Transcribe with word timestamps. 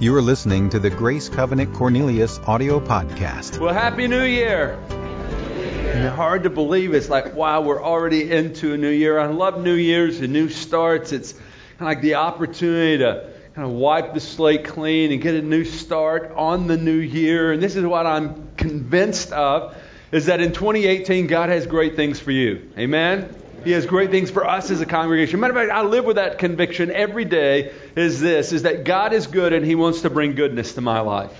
You 0.00 0.14
are 0.14 0.22
listening 0.22 0.70
to 0.70 0.78
the 0.78 0.90
Grace 0.90 1.28
Covenant 1.28 1.74
Cornelius 1.74 2.38
audio 2.46 2.78
podcast. 2.78 3.58
Well, 3.58 3.74
Happy 3.74 4.06
New 4.06 4.22
Year! 4.22 4.78
And 4.90 6.08
hard 6.10 6.44
to 6.44 6.50
believe 6.50 6.94
it's 6.94 7.08
like, 7.08 7.34
wow, 7.34 7.62
we're 7.62 7.82
already 7.82 8.30
into 8.30 8.74
a 8.74 8.76
new 8.76 8.90
year. 8.90 9.18
I 9.18 9.26
love 9.26 9.60
New 9.60 9.74
Year's 9.74 10.20
and 10.20 10.32
new 10.32 10.50
starts. 10.50 11.10
It's 11.10 11.32
kind 11.32 11.42
of 11.80 11.86
like 11.88 12.02
the 12.02 12.14
opportunity 12.14 12.98
to 12.98 13.28
kind 13.56 13.66
of 13.66 13.74
wipe 13.74 14.14
the 14.14 14.20
slate 14.20 14.66
clean 14.66 15.10
and 15.10 15.20
get 15.20 15.34
a 15.34 15.42
new 15.42 15.64
start 15.64 16.30
on 16.36 16.68
the 16.68 16.76
new 16.76 16.98
year. 16.98 17.50
And 17.50 17.60
this 17.60 17.74
is 17.74 17.84
what 17.84 18.06
I'm 18.06 18.50
convinced 18.56 19.32
of 19.32 19.76
is 20.12 20.26
that 20.26 20.40
in 20.40 20.52
2018, 20.52 21.26
God 21.26 21.48
has 21.48 21.66
great 21.66 21.96
things 21.96 22.20
for 22.20 22.30
you. 22.30 22.70
Amen? 22.78 23.34
He 23.68 23.74
has 23.74 23.84
great 23.84 24.10
things 24.10 24.30
for 24.30 24.48
us 24.48 24.70
as 24.70 24.80
a 24.80 24.86
congregation. 24.86 25.40
Matter 25.40 25.52
of 25.52 25.58
fact, 25.58 25.70
I 25.70 25.82
live 25.82 26.06
with 26.06 26.16
that 26.16 26.38
conviction 26.38 26.90
every 26.90 27.26
day 27.26 27.74
is 27.96 28.18
this, 28.18 28.54
is 28.54 28.62
that 28.62 28.84
God 28.84 29.12
is 29.12 29.26
good 29.26 29.52
and 29.52 29.62
He 29.62 29.74
wants 29.74 30.00
to 30.00 30.08
bring 30.08 30.34
goodness 30.34 30.72
to 30.76 30.80
my 30.80 31.00
life. 31.00 31.38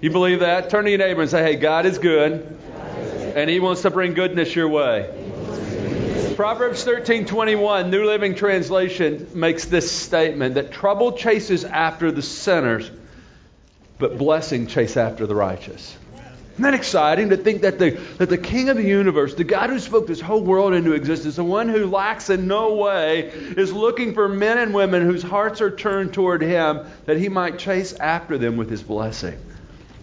You 0.00 0.08
believe 0.08 0.40
that? 0.40 0.70
Turn 0.70 0.86
to 0.86 0.90
your 0.90 1.00
neighbor 1.00 1.20
and 1.20 1.30
say, 1.30 1.42
hey, 1.42 1.56
God 1.56 1.84
is 1.84 1.98
good 1.98 2.58
and 3.36 3.50
He 3.50 3.60
wants 3.60 3.82
to 3.82 3.90
bring 3.90 4.14
goodness 4.14 4.56
your 4.56 4.70
way. 4.70 6.32
Proverbs 6.34 6.82
13:21, 6.82 7.90
New 7.90 8.06
Living 8.06 8.36
Translation 8.36 9.28
makes 9.34 9.66
this 9.66 9.92
statement 9.92 10.54
that 10.54 10.72
trouble 10.72 11.12
chases 11.12 11.66
after 11.66 12.10
the 12.10 12.22
sinners, 12.22 12.90
but 13.98 14.16
blessing 14.16 14.66
chase 14.66 14.96
after 14.96 15.26
the 15.26 15.34
righteous. 15.34 15.94
Isn't 16.54 16.62
that 16.62 16.74
exciting 16.74 17.30
to 17.30 17.36
think 17.36 17.62
that 17.62 17.80
the, 17.80 17.90
that 18.18 18.28
the 18.28 18.38
King 18.38 18.68
of 18.68 18.76
the 18.76 18.84
universe, 18.84 19.34
the 19.34 19.42
God 19.42 19.70
who 19.70 19.80
spoke 19.80 20.06
this 20.06 20.20
whole 20.20 20.40
world 20.40 20.72
into 20.72 20.92
existence, 20.92 21.34
the 21.34 21.42
one 21.42 21.68
who 21.68 21.86
lacks 21.86 22.30
in 22.30 22.46
no 22.46 22.74
way, 22.74 23.22
is 23.22 23.72
looking 23.72 24.14
for 24.14 24.28
men 24.28 24.58
and 24.58 24.72
women 24.72 25.02
whose 25.02 25.24
hearts 25.24 25.60
are 25.60 25.74
turned 25.74 26.14
toward 26.14 26.42
Him 26.42 26.86
that 27.06 27.16
He 27.16 27.28
might 27.28 27.58
chase 27.58 27.92
after 27.92 28.38
them 28.38 28.56
with 28.56 28.70
His 28.70 28.84
blessing? 28.84 29.36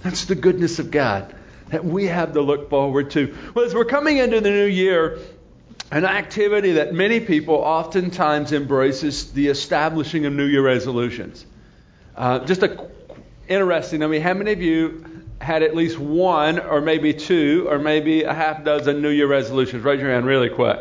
That's 0.03 0.25
the 0.25 0.35
goodness 0.35 0.79
of 0.79 0.91
God 0.91 1.33
that 1.69 1.85
we 1.85 2.07
have 2.07 2.33
to 2.33 2.41
look 2.41 2.69
forward 2.69 3.11
to. 3.11 3.33
Well, 3.53 3.63
as 3.63 3.73
we're 3.73 3.85
coming 3.85 4.17
into 4.17 4.41
the 4.41 4.49
new 4.49 4.65
year, 4.65 5.19
an 5.89 6.03
activity 6.03 6.73
that 6.73 6.93
many 6.93 7.21
people 7.21 7.55
oftentimes 7.55 8.51
embrace 8.51 9.03
is 9.03 9.31
the 9.31 9.47
establishing 9.47 10.25
of 10.25 10.33
New 10.33 10.47
Year 10.47 10.61
resolutions. 10.61 11.45
Uh, 12.13 12.39
just 12.39 12.61
a 12.61 12.89
interesting. 13.47 14.03
I 14.03 14.07
mean, 14.07 14.21
how 14.21 14.33
many 14.33 14.51
of 14.51 14.61
you 14.61 15.05
had 15.41 15.63
at 15.63 15.75
least 15.75 15.97
one, 15.97 16.59
or 16.59 16.81
maybe 16.81 17.13
two, 17.13 17.67
or 17.69 17.79
maybe 17.79 18.23
a 18.23 18.33
half 18.33 18.63
dozen 18.63 19.01
New 19.01 19.09
Year 19.09 19.27
resolutions? 19.27 19.83
Raise 19.83 19.99
your 19.99 20.11
hand 20.11 20.25
really 20.25 20.49
quick. 20.49 20.79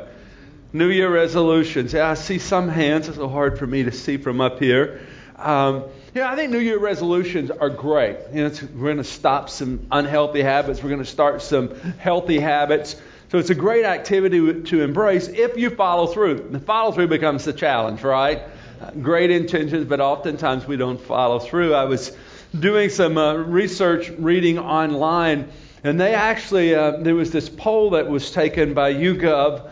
New 0.72 0.88
Year 0.88 1.12
resolutions. 1.12 1.92
Yeah, 1.92 2.10
I 2.10 2.14
see 2.14 2.38
some 2.38 2.68
hands. 2.68 3.08
It's 3.08 3.16
a 3.16 3.20
little 3.20 3.32
hard 3.32 3.58
for 3.58 3.66
me 3.66 3.84
to 3.84 3.92
see 3.92 4.18
from 4.18 4.40
up 4.40 4.58
here. 4.58 5.00
Um, 5.36 5.84
yeah, 6.14 6.30
I 6.30 6.36
think 6.36 6.52
New 6.52 6.58
Year 6.58 6.78
resolutions 6.78 7.50
are 7.50 7.70
great. 7.70 8.18
You 8.32 8.44
know, 8.44 8.54
we're 8.74 8.84
going 8.84 8.96
to 8.98 9.04
stop 9.04 9.48
some 9.48 9.86
unhealthy 9.90 10.42
habits. 10.42 10.82
We're 10.82 10.90
going 10.90 11.02
to 11.02 11.10
start 11.10 11.40
some 11.42 11.74
healthy 11.98 12.38
habits. 12.38 12.96
So 13.30 13.38
it's 13.38 13.50
a 13.50 13.54
great 13.54 13.84
activity 13.84 14.62
to 14.62 14.82
embrace 14.82 15.28
if 15.28 15.56
you 15.56 15.70
follow 15.70 16.08
through. 16.08 16.48
The 16.50 16.60
follow 16.60 16.92
through 16.92 17.08
becomes 17.08 17.44
the 17.44 17.52
challenge, 17.52 18.02
right? 18.02 18.42
Great 19.00 19.30
intentions, 19.30 19.86
but 19.86 20.00
oftentimes 20.00 20.66
we 20.66 20.76
don't 20.76 21.00
follow 21.00 21.38
through. 21.38 21.74
I 21.74 21.84
was 21.84 22.16
doing 22.58 22.90
some 22.90 23.16
uh, 23.16 23.34
research 23.34 24.10
reading 24.10 24.58
online, 24.58 25.50
and 25.84 26.00
they 26.00 26.14
actually, 26.14 26.74
uh, 26.74 26.92
there 26.98 27.14
was 27.14 27.30
this 27.30 27.48
poll 27.48 27.90
that 27.90 28.08
was 28.08 28.30
taken 28.30 28.74
by 28.74 28.92
YouGov 28.92 29.70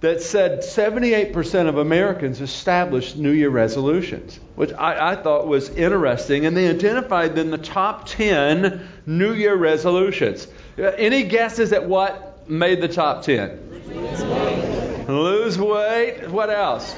that 0.00 0.22
said 0.22 0.60
78% 0.60 1.68
of 1.68 1.76
Americans 1.76 2.40
established 2.40 3.16
New 3.16 3.32
Year 3.32 3.50
resolutions, 3.50 4.38
which 4.54 4.72
I, 4.72 5.12
I, 5.12 5.16
thought 5.16 5.48
was 5.48 5.70
interesting. 5.70 6.46
And 6.46 6.56
they 6.56 6.68
identified 6.68 7.34
then 7.34 7.50
the 7.50 7.58
top 7.58 8.06
10 8.06 8.88
New 9.06 9.32
Year 9.32 9.56
resolutions. 9.56 10.46
Uh, 10.78 10.82
any 10.82 11.24
guesses 11.24 11.72
at 11.72 11.84
what 11.84 12.48
made 12.48 12.80
the 12.80 12.86
top 12.86 13.22
10? 13.22 13.82
Lose 13.88 14.22
weight. 14.22 15.08
Lose 15.08 15.58
weight. 15.58 16.30
What 16.30 16.50
else? 16.50 16.94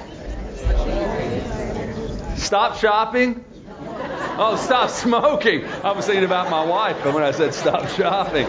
Stop 2.37 2.77
shopping. 2.77 3.45
Oh, 4.39 4.57
stop 4.57 4.91
smoking. 5.05 5.65
I 5.65 5.93
was 5.93 6.07
thinking 6.07 6.25
about 6.25 6.51
my 6.51 6.65
wife 6.65 6.99
but 7.03 7.15
when 7.15 7.23
I 7.23 7.31
said 7.33 7.55
stop 7.55 7.89
shopping. 7.91 8.47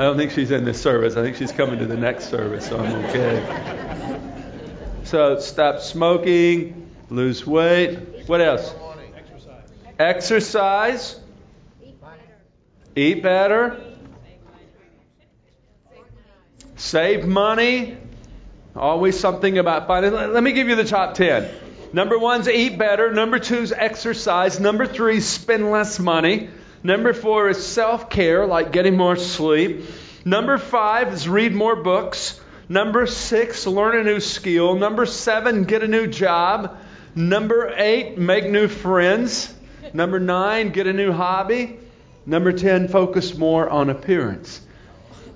I 0.00 0.04
don't 0.04 0.16
think 0.16 0.30
she's 0.30 0.50
in 0.50 0.64
this 0.64 0.80
service. 0.80 1.16
I 1.16 1.22
think 1.22 1.36
she's 1.36 1.52
coming 1.52 1.78
to 1.80 1.86
the 1.86 1.96
next 1.96 2.30
service, 2.30 2.66
so 2.66 2.78
I'm 2.78 3.04
okay. 3.04 4.30
So 5.04 5.38
stop 5.40 5.80
smoking, 5.80 6.90
lose 7.10 7.46
weight. 7.46 7.98
What 8.26 8.40
else? 8.40 8.74
Exercise. 9.14 9.70
Exercise. 9.98 11.20
Eat 12.96 13.22
better. 13.22 13.78
Save 16.76 17.26
money. 17.26 17.98
Always 18.74 19.20
something 19.20 19.58
about 19.58 19.86
finance. 19.86 20.14
Let 20.14 20.42
me 20.42 20.52
give 20.52 20.68
you 20.68 20.76
the 20.76 20.84
top 20.84 21.12
10. 21.12 21.50
Number 21.92 22.18
one's 22.18 22.48
eat 22.48 22.78
better. 22.78 23.12
Number 23.12 23.38
two's 23.38 23.72
exercise. 23.72 24.60
Number 24.60 24.86
three, 24.86 25.20
spend 25.20 25.70
less 25.70 25.98
money. 25.98 26.48
Number 26.82 27.12
four 27.12 27.48
is 27.48 27.64
self 27.64 28.08
care, 28.08 28.46
like 28.46 28.72
getting 28.72 28.96
more 28.96 29.16
sleep. 29.16 29.84
Number 30.24 30.56
five 30.56 31.12
is 31.12 31.28
read 31.28 31.52
more 31.52 31.76
books. 31.76 32.40
Number 32.68 33.06
six, 33.06 33.66
learn 33.66 33.98
a 33.98 34.04
new 34.04 34.20
skill. 34.20 34.76
Number 34.76 35.04
seven, 35.04 35.64
get 35.64 35.82
a 35.82 35.88
new 35.88 36.06
job. 36.06 36.78
Number 37.16 37.72
eight, 37.76 38.16
make 38.16 38.48
new 38.48 38.68
friends. 38.68 39.52
Number 39.92 40.20
nine, 40.20 40.70
get 40.70 40.86
a 40.86 40.92
new 40.92 41.10
hobby. 41.10 41.78
Number 42.24 42.52
ten, 42.52 42.86
focus 42.86 43.36
more 43.36 43.68
on 43.68 43.90
appearance. 43.90 44.60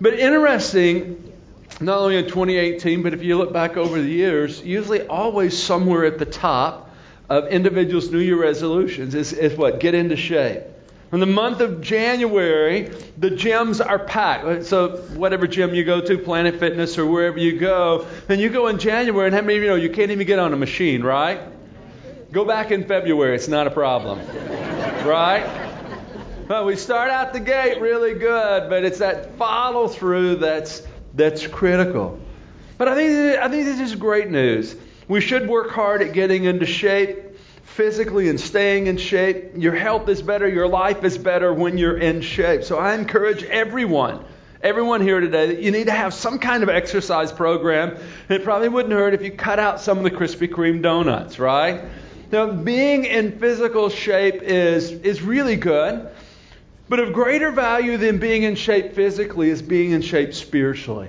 But 0.00 0.14
interesting, 0.14 1.32
not 1.80 1.98
only 1.98 2.16
in 2.16 2.25
2018, 2.25 3.02
but 3.02 3.14
if 3.14 3.22
you 3.22 3.36
look 3.36 3.52
back 3.52 3.76
over 3.76 4.00
the 4.00 4.08
years, 4.08 4.62
usually 4.62 5.06
always 5.06 5.60
somewhere 5.60 6.04
at 6.04 6.19
the 6.19 6.25
top 6.25 6.91
of 7.28 7.48
individuals' 7.48 8.10
New 8.10 8.19
Year 8.19 8.41
resolutions 8.41 9.14
is, 9.14 9.32
is 9.32 9.56
what? 9.56 9.80
Get 9.80 9.94
into 9.94 10.16
shape. 10.16 10.62
In 11.12 11.20
the 11.20 11.26
month 11.26 11.60
of 11.60 11.80
January, 11.80 12.91
the 13.19 13.30
gyms 13.30 13.84
are 13.84 14.00
packed. 14.00 14.44
Uh, 14.44 14.64
so, 14.64 14.97
whatever 15.14 15.47
gym 15.47 15.75
you 15.75 15.84
go 15.84 16.00
to, 16.00 16.19
Planet 16.19 16.58
Fitness 16.58 16.98
or 16.98 17.06
wherever 17.06 17.38
you 17.38 17.58
go, 17.58 18.06
and 18.28 18.41
you 18.41 18.48
go 18.48 18.66
in 18.66 18.78
January, 18.78 19.26
and 19.26 19.34
how 19.34 19.41
many 19.41 19.58
of 19.58 19.62
you 19.62 19.69
know 19.69 19.76
you 19.76 19.91
can't 19.91 20.10
even 20.10 20.26
get 20.26 20.41
on 20.41 20.52
a 20.52 20.56
machine, 20.56 21.02
right? 21.02 21.41
Go 22.32 22.44
back 22.44 22.72
in 22.72 22.84
February, 22.84 23.36
it's 23.36 23.46
not 23.46 23.69
a 23.69 23.70
problem. 23.70 24.19
right? 25.06 25.44
Well, 26.48 26.66
we 26.66 26.75
start 26.75 27.10
out 27.10 27.32
the 27.32 27.41
gate 27.41 27.81
really 27.81 28.14
good, 28.14 28.69
but 28.69 28.84
it's 28.84 28.98
that 28.98 29.36
follow 29.36 29.86
through 29.86 30.36
that's 30.36 30.82
that's 31.14 31.47
critical. 31.47 32.19
But 32.76 32.88
I 32.88 32.94
think, 32.94 33.38
I 33.38 33.48
think 33.48 33.64
this 33.64 33.80
is 33.80 33.94
great 33.94 34.30
news. 34.30 34.75
We 35.06 35.20
should 35.20 35.48
work 35.48 35.70
hard 35.70 36.02
at 36.02 36.12
getting 36.12 36.44
into 36.44 36.66
shape 36.66 37.19
physically 37.62 38.28
and 38.28 38.41
staying 38.41 38.86
in 38.86 38.97
shape. 38.97 39.52
Your 39.56 39.75
health 39.75 40.08
is 40.08 40.22
better, 40.22 40.48
your 40.48 40.69
life 40.69 41.04
is 41.04 41.19
better 41.19 41.52
when 41.52 41.78
you're 41.78 41.98
in 41.98 42.20
shape. 42.20 42.64
So 42.64 42.78
I 42.78 42.94
encourage 42.94 43.42
everyone, 43.44 44.25
everyone 44.62 45.02
here 45.02 45.20
today, 45.20 45.48
that 45.48 45.60
you 45.60 45.70
need 45.70 45.86
to 45.86 45.92
have 45.92 46.14
some 46.14 46.38
kind 46.38 46.62
of 46.62 46.69
exercise 46.69 47.32
program. 47.32 47.96
It 48.28 48.44
probably 48.44 48.69
wouldn't 48.69 48.94
hurt 48.94 49.14
if 49.14 49.22
you 49.22 49.32
cut 49.32 49.58
out 49.58 49.81
some 49.81 49.98
of 49.98 50.04
the 50.04 50.10
Krispy 50.10 50.48
Kreme 50.48 50.82
donuts, 50.82 51.38
right? 51.38 51.84
Now, 52.32 52.50
being 52.50 53.04
in 53.04 53.38
physical 53.38 53.88
shape 53.88 54.42
is, 54.42 54.91
is 54.91 55.22
really 55.22 55.56
good. 55.56 56.08
But 56.88 57.00
of 57.00 57.12
greater 57.12 57.50
value 57.50 57.96
than 57.96 58.18
being 58.18 58.42
in 58.42 58.56
shape 58.56 58.94
physically 58.94 59.48
is 59.48 59.62
being 59.62 59.92
in 59.92 60.02
shape 60.02 60.34
spiritually. 60.34 61.08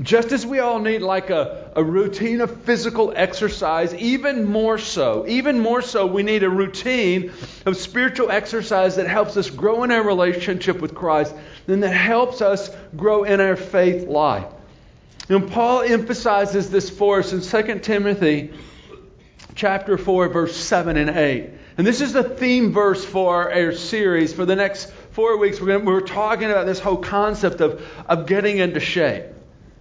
Just 0.00 0.32
as 0.32 0.46
we 0.46 0.58
all 0.58 0.78
need 0.78 1.02
like 1.02 1.28
a, 1.28 1.70
a 1.76 1.84
routine 1.84 2.40
of 2.40 2.62
physical 2.62 3.12
exercise, 3.14 3.94
even 3.94 4.44
more 4.44 4.78
so, 4.78 5.26
even 5.28 5.60
more 5.60 5.82
so, 5.82 6.06
we 6.06 6.22
need 6.22 6.44
a 6.44 6.48
routine 6.48 7.32
of 7.66 7.76
spiritual 7.76 8.30
exercise 8.30 8.96
that 8.96 9.06
helps 9.06 9.36
us 9.36 9.50
grow 9.50 9.82
in 9.82 9.90
our 9.90 10.02
relationship 10.02 10.80
with 10.80 10.94
Christ 10.94 11.34
and 11.68 11.82
that 11.82 11.90
helps 11.90 12.40
us 12.40 12.70
grow 12.96 13.24
in 13.24 13.40
our 13.40 13.56
faith 13.56 14.08
life. 14.08 14.46
And 15.28 15.50
Paul 15.50 15.82
emphasizes 15.82 16.70
this 16.70 16.88
for 16.88 17.18
us 17.18 17.32
in 17.32 17.42
2 17.42 17.80
Timothy 17.80 18.52
chapter 19.54 19.98
4, 19.98 20.28
verse 20.28 20.56
7 20.56 20.96
and 20.96 21.10
8. 21.10 21.50
And 21.78 21.86
this 21.86 22.00
is 22.00 22.12
the 22.12 22.22
theme 22.22 22.72
verse 22.72 23.04
for 23.04 23.52
our 23.52 23.72
series. 23.72 24.32
For 24.32 24.44
the 24.44 24.56
next 24.56 24.90
four 25.12 25.38
weeks, 25.38 25.60
we're, 25.60 25.78
gonna, 25.78 25.84
we're 25.84 26.00
talking 26.00 26.50
about 26.50 26.66
this 26.66 26.80
whole 26.80 26.98
concept 26.98 27.60
of, 27.60 27.82
of 28.06 28.26
getting 28.26 28.58
into 28.58 28.80
shape. 28.80 29.24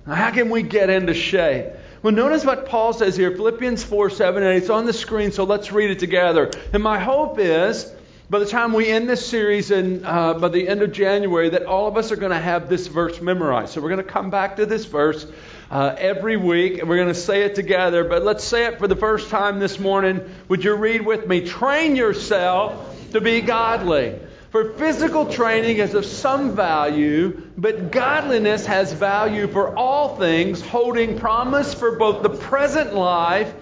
Now, 0.06 0.16
how 0.16 0.32
can 0.32 0.50
we 0.50 0.64
get 0.64 0.90
into 0.90 1.14
shape? 1.14 1.68
Well, 2.02 2.14
notice 2.14 2.44
what 2.44 2.66
Paul 2.66 2.94
says 2.94 3.16
here 3.16 3.32
Philippians 3.36 3.84
4 3.84 4.10
7 4.10 4.42
and 4.42 4.58
It's 4.58 4.70
on 4.70 4.86
the 4.86 4.94
screen, 4.94 5.32
so 5.32 5.44
let's 5.44 5.72
read 5.72 5.92
it 5.92 6.00
together. 6.00 6.50
And 6.74 6.82
my 6.82 6.98
hope 6.98 7.38
is, 7.38 7.94
by 8.30 8.40
the 8.40 8.46
time 8.46 8.74
we 8.74 8.88
end 8.88 9.10
this 9.10 9.26
series 9.26 9.70
and 9.72 10.06
uh, 10.06 10.34
by 10.36 10.48
the 10.48 10.68
end 10.68 10.82
of 10.82 10.94
January, 10.94 11.50
that 11.50 11.66
all 11.66 11.88
of 11.88 11.98
us 11.98 12.12
are 12.12 12.16
going 12.16 12.32
to 12.32 12.40
have 12.40 12.70
this 12.70 12.88
verse 12.88 13.22
memorized. 13.22 13.74
So 13.74 13.82
we're 13.82 13.90
going 13.90 14.04
to 14.04 14.12
come 14.12 14.30
back 14.30 14.56
to 14.56 14.66
this 14.66 14.86
verse 14.86 15.28
uh, 15.72 15.96
every 15.98 16.36
week, 16.36 16.80
and 16.80 16.90
we're 16.90 16.98
going 16.98 17.08
to 17.08 17.16
say 17.16 17.44
it 17.44 17.56
together. 17.56 18.04
But 18.04 18.24
let's 18.24 18.44
say 18.44 18.66
it 18.66 18.78
for 18.78 18.88
the 18.90 18.96
first 18.96 19.30
time 19.30 19.60
this 19.60 19.80
morning. 19.80 20.30
Would 20.50 20.66
you 20.66 20.76
read 20.76 21.06
with 21.06 21.26
me? 21.26 21.48
Train 21.48 21.96
yourself 21.96 23.10
to 23.14 23.22
be 23.22 23.40
godly. 23.40 24.20
For 24.50 24.74
physical 24.74 25.28
training 25.28 25.78
is 25.78 25.94
of 25.94 26.04
some 26.04 26.58
value, 26.58 27.50
but 27.56 27.90
godliness 27.90 28.66
has 28.66 28.92
value 28.92 29.48
for 29.48 29.78
all 29.78 30.18
things, 30.18 30.60
holding 30.60 31.18
promise 31.18 31.74
for 31.74 31.98
both 31.98 32.22
the 32.22 32.30
present 32.30 32.94
life 32.94 33.54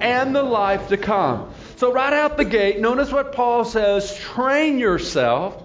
and 0.00 0.34
the 0.34 0.42
life 0.42 0.88
to 0.88 0.96
come. 0.96 1.52
So, 1.76 1.92
right 1.92 2.14
out 2.14 2.38
the 2.38 2.46
gate, 2.46 2.80
notice 2.80 3.12
what 3.12 3.34
Paul 3.34 3.66
says 3.66 4.16
train 4.16 4.78
yourself 4.78 5.62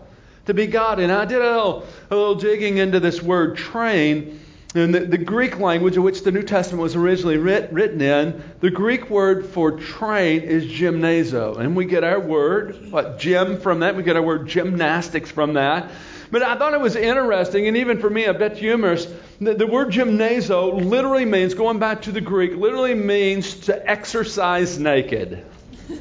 to 0.48 0.54
be 0.54 0.68
godly. 0.68 1.06
And 1.06 1.14
I 1.14 1.24
did 1.24 1.42
a 1.42 1.50
little, 1.50 1.86
a 2.12 2.16
little 2.16 2.36
digging 2.36 2.78
into 2.78 3.00
this 3.00 3.22
word 3.22 3.56
train. 3.56 4.42
In 4.76 4.92
the, 4.92 5.02
the, 5.02 5.20
Greek 5.20 5.60
language 5.60 5.98
in 5.98 6.04
which 6.04 6.24
the 6.24 6.32
New 6.32 6.42
Testament 6.42 6.82
was 6.82 6.96
originally 6.96 7.38
writ, 7.38 7.72
written 7.72 8.02
in, 8.02 8.44
the 8.60 8.72
Greek 8.72 9.08
word 9.08 9.46
for 9.46 9.74
train 9.74 10.42
is 10.42 10.66
gymnazo. 10.66 11.60
And 11.60 11.76
we 11.76 11.86
get 11.86 12.04
our 12.04 12.20
word, 12.20 12.92
what, 12.92 13.20
gym 13.20 13.60
from 13.60 13.82
that. 13.82 13.96
We 13.96 14.02
get 14.02 14.16
our 14.16 14.24
word 14.24 14.48
gymnastics 14.48 15.30
from 15.30 15.54
that. 15.54 15.92
But 16.32 16.42
I 16.42 16.58
thought 16.58 16.74
it 16.74 16.82
was 16.82 16.96
interesting, 16.96 17.68
and 17.68 17.78
even 17.78 18.00
for 18.00 18.10
me, 18.10 18.26
a 18.26 18.34
bit 18.34 18.58
humorous. 18.58 19.06
The, 19.40 19.54
the 19.54 19.68
word 19.68 19.90
gymnazo 19.90 20.84
literally 20.84 21.26
means, 21.26 21.54
going 21.54 21.78
back 21.78 22.02
to 22.04 22.12
the 22.12 22.22
Greek, 22.22 22.56
literally 22.56 22.96
means 22.96 23.54
to 23.68 23.88
exercise 23.88 24.80
naked. 24.80 25.46
now, 25.90 26.00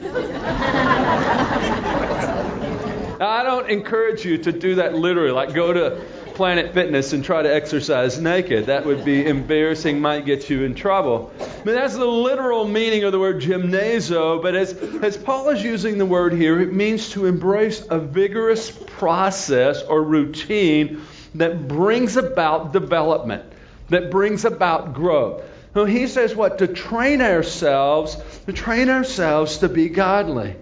I 3.20 3.42
don't 3.42 3.68
encourage 3.68 4.24
you 4.24 4.38
to 4.38 4.50
do 4.50 4.76
that 4.76 4.94
literally, 4.94 5.32
like 5.32 5.52
go 5.52 5.74
to 5.74 6.00
Planet 6.42 6.74
Fitness 6.74 7.12
and 7.12 7.24
try 7.24 7.40
to 7.40 7.54
exercise 7.54 8.18
naked. 8.18 8.66
That 8.66 8.84
would 8.84 9.04
be 9.04 9.24
embarrassing, 9.24 10.00
might 10.00 10.26
get 10.26 10.50
you 10.50 10.64
in 10.64 10.74
trouble. 10.74 11.32
But 11.38 11.66
that's 11.74 11.94
the 11.94 12.04
literal 12.04 12.66
meaning 12.66 13.04
of 13.04 13.12
the 13.12 13.20
word 13.20 13.40
gymnazo. 13.40 14.42
But 14.42 14.56
as, 14.56 14.72
as 14.72 15.16
Paul 15.16 15.50
is 15.50 15.62
using 15.62 15.98
the 15.98 16.04
word 16.04 16.32
here, 16.32 16.60
it 16.60 16.72
means 16.72 17.10
to 17.10 17.26
embrace 17.26 17.86
a 17.88 18.00
vigorous 18.00 18.72
process 18.72 19.84
or 19.84 20.02
routine 20.02 21.02
that 21.36 21.68
brings 21.68 22.16
about 22.16 22.72
development, 22.72 23.44
that 23.90 24.10
brings 24.10 24.44
about 24.44 24.94
growth. 24.94 25.44
So 25.74 25.84
he 25.84 26.08
says 26.08 26.34
what? 26.34 26.58
To 26.58 26.66
train 26.66 27.22
ourselves, 27.22 28.16
to 28.46 28.52
train 28.52 28.88
ourselves 28.88 29.58
to 29.58 29.68
be 29.68 29.90
godly. 29.90 30.56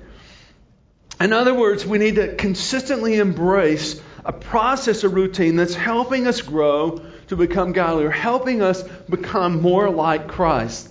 In 1.18 1.32
other 1.32 1.54
words, 1.54 1.86
we 1.86 1.96
need 1.96 2.16
to 2.16 2.34
consistently 2.34 3.18
embrace 3.18 3.98
a 4.24 4.32
process, 4.32 5.04
a 5.04 5.08
routine 5.08 5.56
that's 5.56 5.74
helping 5.74 6.26
us 6.26 6.40
grow 6.42 7.00
to 7.28 7.36
become 7.36 7.72
godly 7.72 8.04
or 8.04 8.10
helping 8.10 8.62
us 8.62 8.82
become 9.08 9.62
more 9.62 9.90
like 9.90 10.28
Christ. 10.28 10.88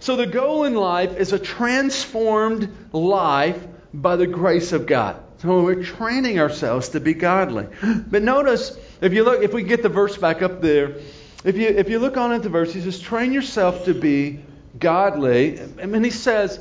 So 0.00 0.16
the 0.16 0.26
goal 0.26 0.64
in 0.64 0.74
life 0.74 1.16
is 1.16 1.32
a 1.32 1.38
transformed 1.38 2.74
life 2.92 3.64
by 3.94 4.16
the 4.16 4.26
grace 4.26 4.72
of 4.72 4.86
God. 4.86 5.22
So 5.38 5.62
we're 5.62 5.82
training 5.82 6.38
ourselves 6.38 6.90
to 6.90 7.00
be 7.00 7.14
godly. 7.14 7.66
But 7.82 8.22
notice, 8.22 8.76
if 9.00 9.12
you 9.12 9.24
look, 9.24 9.42
if 9.42 9.52
we 9.52 9.62
get 9.62 9.82
the 9.82 9.88
verse 9.88 10.16
back 10.16 10.40
up 10.42 10.60
there, 10.60 10.96
if 11.44 11.56
you 11.56 11.68
if 11.68 11.88
you 11.88 11.98
look 11.98 12.16
on 12.16 12.32
at 12.32 12.42
the 12.42 12.48
verse, 12.48 12.72
he 12.72 12.80
says, 12.80 13.00
train 13.00 13.32
yourself 13.32 13.84
to 13.86 13.94
be 13.94 14.40
godly. 14.78 15.58
And 15.58 15.92
mean, 15.92 16.04
he 16.04 16.10
says, 16.10 16.60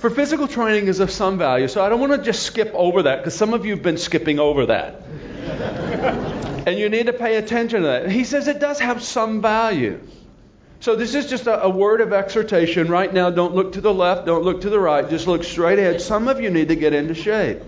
for 0.00 0.10
physical 0.10 0.48
training 0.48 0.88
is 0.88 1.00
of 1.00 1.10
some 1.10 1.38
value. 1.38 1.68
So 1.68 1.84
I 1.84 1.88
don't 1.88 2.00
want 2.00 2.12
to 2.12 2.22
just 2.22 2.42
skip 2.42 2.72
over 2.74 3.04
that 3.04 3.18
because 3.18 3.34
some 3.34 3.54
of 3.54 3.64
you 3.64 3.72
have 3.72 3.82
been 3.82 3.98
skipping 3.98 4.38
over 4.38 4.66
that. 4.66 5.02
and 6.66 6.78
you 6.78 6.88
need 6.88 7.06
to 7.06 7.12
pay 7.12 7.36
attention 7.36 7.82
to 7.82 7.86
that. 7.88 8.10
He 8.10 8.24
says 8.24 8.48
it 8.48 8.60
does 8.60 8.78
have 8.80 9.02
some 9.02 9.42
value. 9.42 10.00
So 10.80 10.96
this 10.96 11.14
is 11.14 11.28
just 11.28 11.46
a, 11.46 11.64
a, 11.64 11.68
word 11.68 12.00
of 12.00 12.12
exhortation. 12.12 12.88
Right 12.88 13.12
now, 13.12 13.28
don't 13.28 13.54
look 13.54 13.72
to 13.72 13.82
the 13.82 13.92
left, 13.92 14.24
don't 14.24 14.44
look 14.44 14.62
to 14.62 14.70
the 14.70 14.80
right, 14.80 15.08
just 15.08 15.26
look 15.26 15.44
straight 15.44 15.78
ahead. 15.78 16.00
Some 16.00 16.26
of 16.26 16.40
you 16.40 16.48
need 16.50 16.68
to 16.68 16.76
get 16.76 16.94
into 16.94 17.14
shape. 17.14 17.60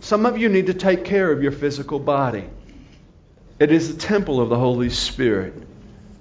Some 0.00 0.24
of 0.24 0.38
you 0.38 0.48
need 0.48 0.66
to 0.66 0.74
take 0.74 1.04
care 1.04 1.30
of 1.30 1.42
your 1.42 1.52
physical 1.52 1.98
body. 1.98 2.44
It 3.58 3.72
is 3.72 3.94
the 3.94 4.00
temple 4.00 4.40
of 4.40 4.48
the 4.48 4.56
Holy 4.56 4.88
Spirit. 4.88 5.54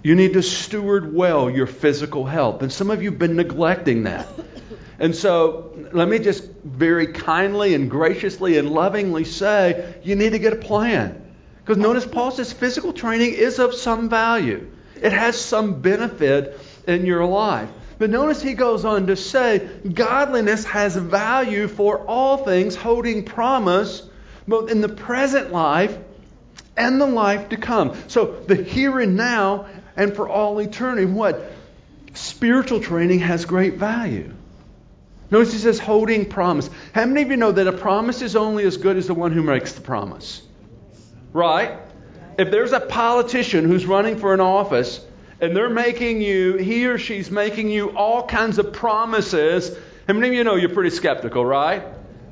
You 0.06 0.14
need 0.14 0.34
to 0.34 0.44
steward 0.44 1.16
well 1.16 1.50
your 1.50 1.66
physical 1.66 2.26
health. 2.26 2.62
And 2.62 2.72
some 2.72 2.92
of 2.92 3.02
you 3.02 3.10
have 3.10 3.18
been 3.18 3.38
neglecting 3.38 4.04
that. 4.04 4.28
And 5.00 5.16
so 5.16 5.74
let 5.94 6.08
me 6.08 6.20
just 6.20 6.44
very 6.64 7.08
kindly 7.08 7.74
and 7.74 7.90
graciously 7.90 8.60
and 8.60 8.70
lovingly 8.70 9.24
say 9.24 9.96
you 10.04 10.16
need 10.16 10.34
to 10.34 10.38
get 10.38 10.54
a 10.54 10.58
plan. 10.58 11.34
Because 11.58 11.78
notice 11.78 12.06
Paul 12.06 12.30
says 12.30 12.54
physical 12.54 12.94
training 12.94 13.34
is 13.34 13.58
of 13.58 13.74
some 13.74 14.08
value, 14.08 14.70
it 15.02 15.12
has 15.12 15.42
some 15.42 15.82
benefit 15.82 16.62
in 16.86 17.08
your 17.08 17.26
life. 17.26 17.72
But 17.98 18.12
notice 18.12 18.44
he 18.44 18.54
goes 18.54 18.86
on 18.86 19.08
to 19.08 19.16
say 19.16 19.68
godliness 19.92 20.66
has 20.66 20.96
value 20.96 21.68
for 21.68 21.98
all 22.06 22.38
things, 22.38 22.76
holding 22.76 23.26
promise 23.26 24.08
both 24.48 24.70
in 24.70 24.82
the 24.82 24.90
present 24.90 25.52
life 25.52 25.98
and 26.78 27.00
the 27.00 27.06
life 27.06 27.50
to 27.50 27.58
come. 27.58 27.96
So 28.08 28.44
the 28.48 28.56
here 28.56 29.00
and 29.00 29.16
now 29.16 29.68
and 29.96 30.16
for 30.16 30.28
all 30.28 30.60
eternity. 30.60 31.06
What? 31.06 31.52
Spiritual 32.14 32.80
training 32.80 33.20
has 33.20 33.46
great 33.46 33.76
value. 33.76 34.32
Notice 35.32 35.54
he 35.54 35.60
says 35.60 35.80
holding 35.80 36.26
promise. 36.26 36.70
How 36.94 37.06
many 37.06 37.24
of 37.24 37.30
you 37.30 37.38
know 37.38 37.52
that 37.52 37.68
a 37.68 37.74
promise 37.74 38.22
is 38.22 38.36
only 38.36 38.64
as 38.64 38.78
good 38.78 38.96
as 38.96 39.08
the 39.08 39.14
one 39.14 39.32
who 39.32 39.42
makes 39.42 39.74
the 39.74 39.82
promise? 39.82 40.42
Right? 41.34 41.78
If 42.38 42.52
there's 42.52 42.74
a 42.74 42.80
politician 42.80 43.66
who's 43.66 43.86
running 43.86 44.18
for 44.18 44.34
an 44.34 44.40
office 44.40 45.04
and 45.42 45.56
they're 45.56 45.70
making 45.70 46.22
you, 46.22 46.58
he 46.58 46.86
or 46.88 46.98
she's 46.98 47.32
making 47.32 47.70
you 47.70 47.90
all 47.98 48.26
kinds 48.26 48.60
of 48.60 48.74
promises, 48.74 49.76
how 50.08 50.14
many 50.14 50.28
of 50.30 50.34
you 50.34 50.44
know 50.44 50.56
you're 50.56 50.70
pretty 50.70 50.92
skeptical, 50.92 51.46
right? 51.46 51.84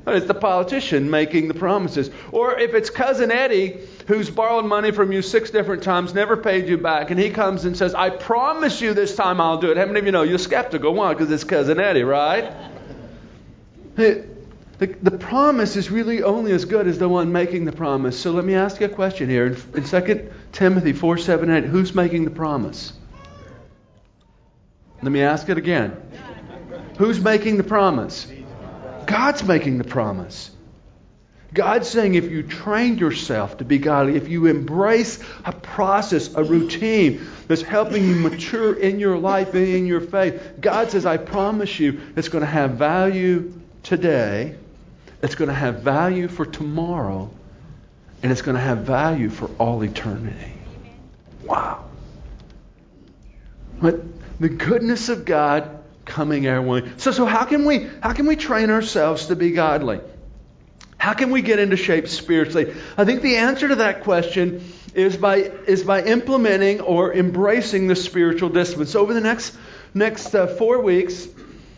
It's 0.06 0.26
the 0.26 0.34
politician 0.34 1.10
making 1.10 1.48
the 1.48 1.54
promises. 1.54 2.10
Or 2.30 2.58
if 2.58 2.74
it's 2.74 2.90
cousin 2.90 3.30
Eddie 3.30 3.78
who's 4.06 4.28
borrowed 4.28 4.66
money 4.66 4.90
from 4.90 5.12
you 5.12 5.22
six 5.22 5.50
different 5.50 5.82
times, 5.82 6.12
never 6.12 6.36
paid 6.36 6.68
you 6.68 6.76
back, 6.76 7.10
and 7.10 7.18
he 7.18 7.30
comes 7.30 7.64
and 7.64 7.76
says, 7.76 7.94
I 7.94 8.10
promise 8.10 8.80
you 8.80 8.92
this 8.92 9.16
time 9.16 9.40
I'll 9.40 9.58
do 9.58 9.70
it. 9.70 9.78
How 9.78 9.86
many 9.86 10.00
of 10.00 10.06
you 10.06 10.12
know 10.12 10.22
you're 10.22 10.38
skeptical? 10.38 10.92
Why? 10.92 11.14
Because 11.14 11.30
it's 11.30 11.44
cousin 11.44 11.80
Eddie, 11.80 12.02
right? 12.02 12.52
The, 13.96 14.26
the, 14.78 15.10
promise 15.12 15.76
is 15.76 15.90
really 15.90 16.22
only 16.22 16.52
as 16.52 16.64
good 16.64 16.86
as 16.86 16.98
the 16.98 17.08
one 17.08 17.32
making 17.32 17.64
the 17.64 17.72
promise. 17.72 18.18
So 18.18 18.32
let 18.32 18.44
me 18.44 18.54
ask 18.54 18.80
you 18.80 18.86
a 18.86 18.90
question 18.90 19.30
here. 19.30 19.46
In, 19.46 19.56
in 19.74 19.84
2 19.84 20.32
Timothy 20.52 20.92
4 20.92 21.16
7 21.16 21.50
8, 21.50 21.64
who's 21.64 21.94
making 21.94 22.24
the 22.24 22.30
promise? 22.30 22.92
Let 25.00 25.12
me 25.12 25.22
ask 25.22 25.48
it 25.48 25.58
again. 25.58 25.96
Who's 26.98 27.20
making 27.20 27.56
the 27.56 27.64
promise? 27.64 28.26
God's 29.06 29.44
making 29.44 29.78
the 29.78 29.84
promise. 29.84 30.50
God's 31.54 31.88
saying 31.88 32.16
if 32.16 32.30
you 32.30 32.42
train 32.42 32.98
yourself 32.98 33.58
to 33.58 33.64
be 33.64 33.78
godly, 33.78 34.16
if 34.16 34.28
you 34.28 34.46
embrace 34.46 35.22
a 35.44 35.52
process, 35.52 36.34
a 36.34 36.42
routine 36.42 37.24
that's 37.46 37.62
helping 37.62 38.08
you 38.08 38.16
mature 38.16 38.74
in 38.74 38.98
your 38.98 39.16
life 39.16 39.54
and 39.54 39.68
in 39.68 39.86
your 39.86 40.00
faith, 40.00 40.42
God 40.60 40.90
says, 40.90 41.06
I 41.06 41.16
promise 41.16 41.78
you 41.78 42.00
it's 42.16 42.28
going 42.28 42.42
to 42.42 42.50
have 42.50 42.72
value 42.72 43.52
today, 43.84 44.56
it's 45.22 45.36
going 45.36 45.48
to 45.48 45.54
have 45.54 45.80
value 45.80 46.26
for 46.26 46.44
tomorrow, 46.44 47.30
and 48.24 48.32
it's 48.32 48.42
going 48.42 48.56
to 48.56 48.60
have 48.60 48.78
value 48.78 49.30
for 49.30 49.48
all 49.58 49.82
eternity. 49.84 50.54
Wow. 51.44 51.84
But 53.80 54.00
the 54.40 54.48
goodness 54.48 55.08
of 55.08 55.24
God 55.24 55.83
coming 56.04 56.46
our 56.48 56.62
way. 56.62 56.90
So, 56.96 57.12
so 57.12 57.24
how 57.24 57.44
can 57.44 57.64
we 57.64 57.88
how 58.02 58.12
can 58.12 58.26
we 58.26 58.36
train 58.36 58.70
ourselves 58.70 59.26
to 59.26 59.36
be 59.36 59.52
godly? 59.52 60.00
How 60.98 61.12
can 61.12 61.30
we 61.30 61.42
get 61.42 61.58
into 61.58 61.76
shape 61.76 62.08
spiritually? 62.08 62.74
I 62.96 63.04
think 63.04 63.22
the 63.22 63.36
answer 63.36 63.68
to 63.68 63.76
that 63.76 64.04
question 64.04 64.64
is 64.94 65.16
by 65.16 65.36
is 65.36 65.82
by 65.82 66.02
implementing 66.02 66.80
or 66.80 67.12
embracing 67.12 67.88
the 67.88 67.96
spiritual 67.96 68.48
disciplines. 68.48 68.90
So 68.90 69.00
over 69.00 69.12
the 69.12 69.20
next 69.20 69.56
next 69.92 70.34
uh, 70.34 70.46
four 70.46 70.80
weeks, 70.80 71.26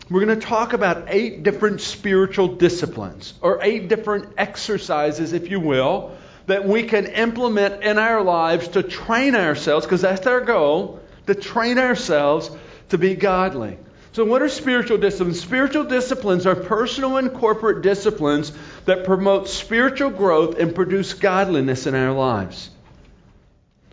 we're 0.09 0.23
going 0.25 0.39
to 0.39 0.45
talk 0.45 0.73
about 0.73 1.05
eight 1.07 1.43
different 1.43 1.81
spiritual 1.81 2.55
disciplines 2.55 3.33
or 3.41 3.59
eight 3.61 3.89
different 3.89 4.33
exercises, 4.37 5.33
if 5.33 5.51
you 5.51 5.59
will, 5.59 6.17
that 6.45 6.65
we 6.65 6.83
can 6.83 7.07
implement 7.07 7.83
in 7.83 7.97
our 7.97 8.23
lives 8.23 8.69
to 8.69 8.83
train 8.83 9.35
ourselves, 9.35 9.85
because 9.85 10.01
that's 10.01 10.25
our 10.25 10.41
goal, 10.41 11.01
to 11.25 11.35
train 11.35 11.77
ourselves 11.77 12.49
to 12.89 12.97
be 12.97 13.15
godly. 13.15 13.77
So, 14.17 14.25
what 14.25 14.41
are 14.41 14.49
spiritual 14.49 14.97
disciplines? 14.97 15.39
Spiritual 15.39 15.83
disciplines 15.83 16.47
are 16.47 16.55
personal 16.55 17.17
and 17.17 17.31
corporate 17.31 17.83
disciplines 17.83 18.51
that 18.85 19.03
promote 19.03 19.47
spiritual 19.47 20.09
growth 20.09 20.57
and 20.57 20.73
produce 20.73 21.13
godliness 21.13 21.85
in 21.85 21.93
our 21.93 22.13
lives. 22.13 22.71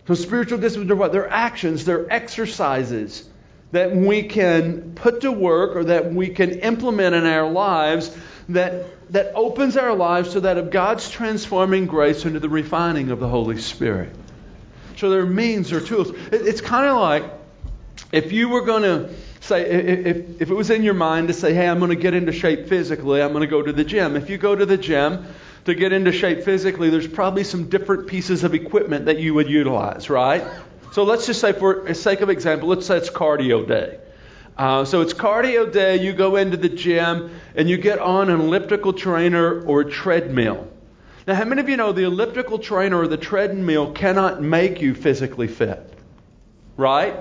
So, 0.07 0.15
spiritual 0.15 0.57
disciplines 0.57 0.89
are 0.89 0.95
what? 0.95 1.11
They're 1.11 1.29
actions, 1.29 1.85
they're 1.85 2.11
exercises 2.11 3.23
that 3.71 3.95
we 3.95 4.23
can 4.23 4.93
put 4.95 5.21
to 5.21 5.31
work 5.31 5.75
or 5.75 5.83
that 5.83 6.11
we 6.11 6.29
can 6.29 6.53
implement 6.53 7.13
in 7.13 7.27
our 7.27 7.47
lives 7.47 8.09
that, 8.49 9.11
that 9.11 9.33
opens 9.35 9.77
our 9.77 9.93
lives 9.93 10.33
to 10.33 10.39
that 10.39 10.57
of 10.57 10.71
God's 10.71 11.07
transforming 11.07 11.85
grace 11.85 12.25
into 12.25 12.39
the 12.39 12.49
refining 12.49 13.11
of 13.11 13.19
the 13.19 13.27
Holy 13.27 13.59
Spirit. 13.59 14.09
So 14.97 15.11
there 15.11 15.19
are 15.19 15.27
means 15.27 15.71
or 15.71 15.81
tools. 15.81 16.09
It's 16.31 16.61
kind 16.61 16.87
of 16.87 16.97
like 16.97 17.25
if 18.11 18.31
you 18.31 18.49
were 18.49 18.65
going 18.65 18.81
to 18.81 19.13
say, 19.45 19.69
if, 19.69 20.41
if 20.41 20.49
it 20.49 20.53
was 20.53 20.69
in 20.69 20.83
your 20.83 20.93
mind 20.93 21.27
to 21.29 21.33
say, 21.33 21.53
hey, 21.53 21.67
I'm 21.67 21.79
going 21.79 21.89
to 21.89 21.95
get 21.95 22.13
into 22.13 22.31
shape 22.31 22.67
physically, 22.67 23.21
I'm 23.21 23.31
going 23.31 23.41
to 23.41 23.47
go 23.47 23.61
to 23.61 23.71
the 23.71 23.83
gym. 23.83 24.15
If 24.15 24.29
you 24.29 24.37
go 24.37 24.55
to 24.55 24.65
the 24.65 24.77
gym 24.77 25.25
to 25.65 25.75
get 25.75 25.93
into 25.93 26.11
shape 26.11 26.43
physically, 26.43 26.89
there's 26.89 27.07
probably 27.07 27.43
some 27.43 27.69
different 27.69 28.07
pieces 28.07 28.43
of 28.43 28.53
equipment 28.53 29.05
that 29.05 29.19
you 29.19 29.33
would 29.33 29.49
utilize, 29.49 30.09
right? 30.09 30.43
So 30.91 31.03
let's 31.03 31.25
just 31.25 31.41
say, 31.41 31.53
for 31.53 31.83
the 31.85 31.95
sake 31.95 32.21
of 32.21 32.29
example, 32.29 32.69
let's 32.69 32.85
say 32.85 32.97
it's 32.97 33.09
cardio 33.09 33.67
day. 33.67 33.99
Uh, 34.57 34.85
so 34.85 35.01
it's 35.01 35.13
cardio 35.13 35.71
day. 35.71 35.97
You 35.97 36.13
go 36.13 36.37
into 36.37 36.57
the 36.57 36.69
gym 36.69 37.37
and 37.55 37.69
you 37.69 37.77
get 37.77 37.99
on 37.99 38.29
an 38.29 38.39
elliptical 38.39 38.93
trainer 38.93 39.61
or 39.65 39.83
treadmill. 39.83 40.71
Now, 41.27 41.35
how 41.35 41.45
many 41.45 41.61
of 41.61 41.69
you 41.69 41.75
know 41.75 41.91
the 41.91 42.03
elliptical 42.03 42.59
trainer 42.59 43.01
or 43.01 43.07
the 43.07 43.17
treadmill 43.17 43.91
cannot 43.91 44.41
make 44.41 44.81
you 44.81 44.93
physically 44.93 45.47
fit? 45.47 45.81
Right? 46.77 47.15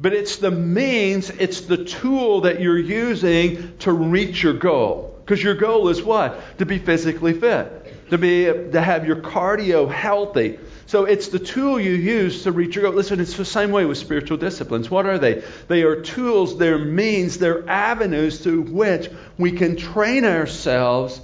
But 0.00 0.12
it's 0.12 0.36
the 0.36 0.50
means, 0.50 1.30
it's 1.30 1.62
the 1.62 1.84
tool 1.84 2.42
that 2.42 2.60
you're 2.60 2.78
using 2.78 3.76
to 3.78 3.92
reach 3.92 4.42
your 4.42 4.54
goal. 4.54 5.14
Because 5.24 5.42
your 5.42 5.54
goal 5.54 5.88
is 5.88 6.02
what? 6.02 6.58
To 6.58 6.66
be 6.66 6.78
physically 6.78 7.32
fit, 7.32 8.10
to 8.10 8.18
be 8.18 8.44
to 8.44 8.80
have 8.80 9.06
your 9.06 9.16
cardio 9.16 9.90
healthy. 9.90 10.58
So 10.86 11.06
it's 11.06 11.28
the 11.28 11.38
tool 11.38 11.80
you 11.80 11.92
use 11.92 12.42
to 12.42 12.52
reach 12.52 12.76
your 12.76 12.84
goal. 12.84 12.92
Listen, 12.92 13.20
it's 13.20 13.36
the 13.36 13.44
same 13.44 13.70
way 13.70 13.86
with 13.86 13.96
spiritual 13.96 14.36
disciplines. 14.36 14.90
What 14.90 15.06
are 15.06 15.18
they? 15.18 15.42
They 15.68 15.82
are 15.82 16.02
tools, 16.02 16.58
they're 16.58 16.78
means, 16.78 17.38
they're 17.38 17.66
avenues 17.68 18.40
through 18.40 18.62
which 18.62 19.08
we 19.38 19.52
can 19.52 19.76
train 19.76 20.26
ourselves 20.26 21.20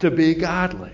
to 0.00 0.10
be 0.10 0.34
godly. 0.34 0.92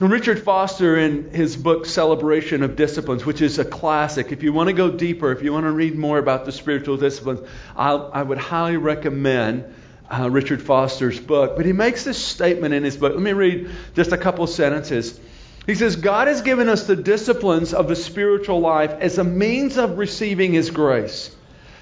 Richard 0.00 0.44
Foster, 0.44 0.96
in 0.96 1.30
his 1.30 1.56
book 1.56 1.84
Celebration 1.84 2.62
of 2.62 2.76
Disciplines, 2.76 3.26
which 3.26 3.42
is 3.42 3.58
a 3.58 3.64
classic, 3.64 4.30
if 4.30 4.44
you 4.44 4.52
want 4.52 4.68
to 4.68 4.72
go 4.72 4.92
deeper, 4.92 5.32
if 5.32 5.42
you 5.42 5.52
want 5.52 5.64
to 5.64 5.72
read 5.72 5.96
more 5.96 6.18
about 6.18 6.44
the 6.44 6.52
spiritual 6.52 6.96
disciplines, 6.96 7.40
I'll, 7.74 8.08
i 8.14 8.22
would 8.22 8.38
highly 8.38 8.76
recommend 8.76 9.64
uh, 10.08 10.30
Richard 10.30 10.62
Foster's 10.62 11.18
book. 11.18 11.56
But 11.56 11.66
he 11.66 11.72
makes 11.72 12.04
this 12.04 12.24
statement 12.24 12.74
in 12.74 12.84
his 12.84 12.96
book. 12.96 13.12
Let 13.12 13.22
me 13.22 13.32
read 13.32 13.70
just 13.94 14.12
a 14.12 14.16
couple 14.16 14.46
sentences. 14.46 15.18
He 15.66 15.74
says, 15.74 15.96
God 15.96 16.28
has 16.28 16.42
given 16.42 16.68
us 16.68 16.86
the 16.86 16.96
disciplines 16.96 17.74
of 17.74 17.88
the 17.88 17.96
spiritual 17.96 18.60
life 18.60 18.92
as 19.00 19.18
a 19.18 19.24
means 19.24 19.78
of 19.78 19.98
receiving 19.98 20.52
His 20.52 20.70
grace. 20.70 21.34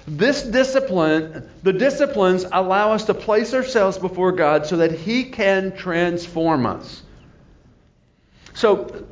This 0.05 0.41
discipline, 0.41 1.49
the 1.63 1.71
disciplines 1.71 2.45
allow 2.51 2.93
us 2.93 3.05
to 3.05 3.13
place 3.13 3.53
ourselves 3.53 3.97
before 3.97 4.33
God 4.33 4.65
so 4.65 4.77
that 4.77 4.91
He 4.91 5.25
can 5.25 5.77
transform 5.77 6.65
us. 6.65 7.01
So, 8.57 9.05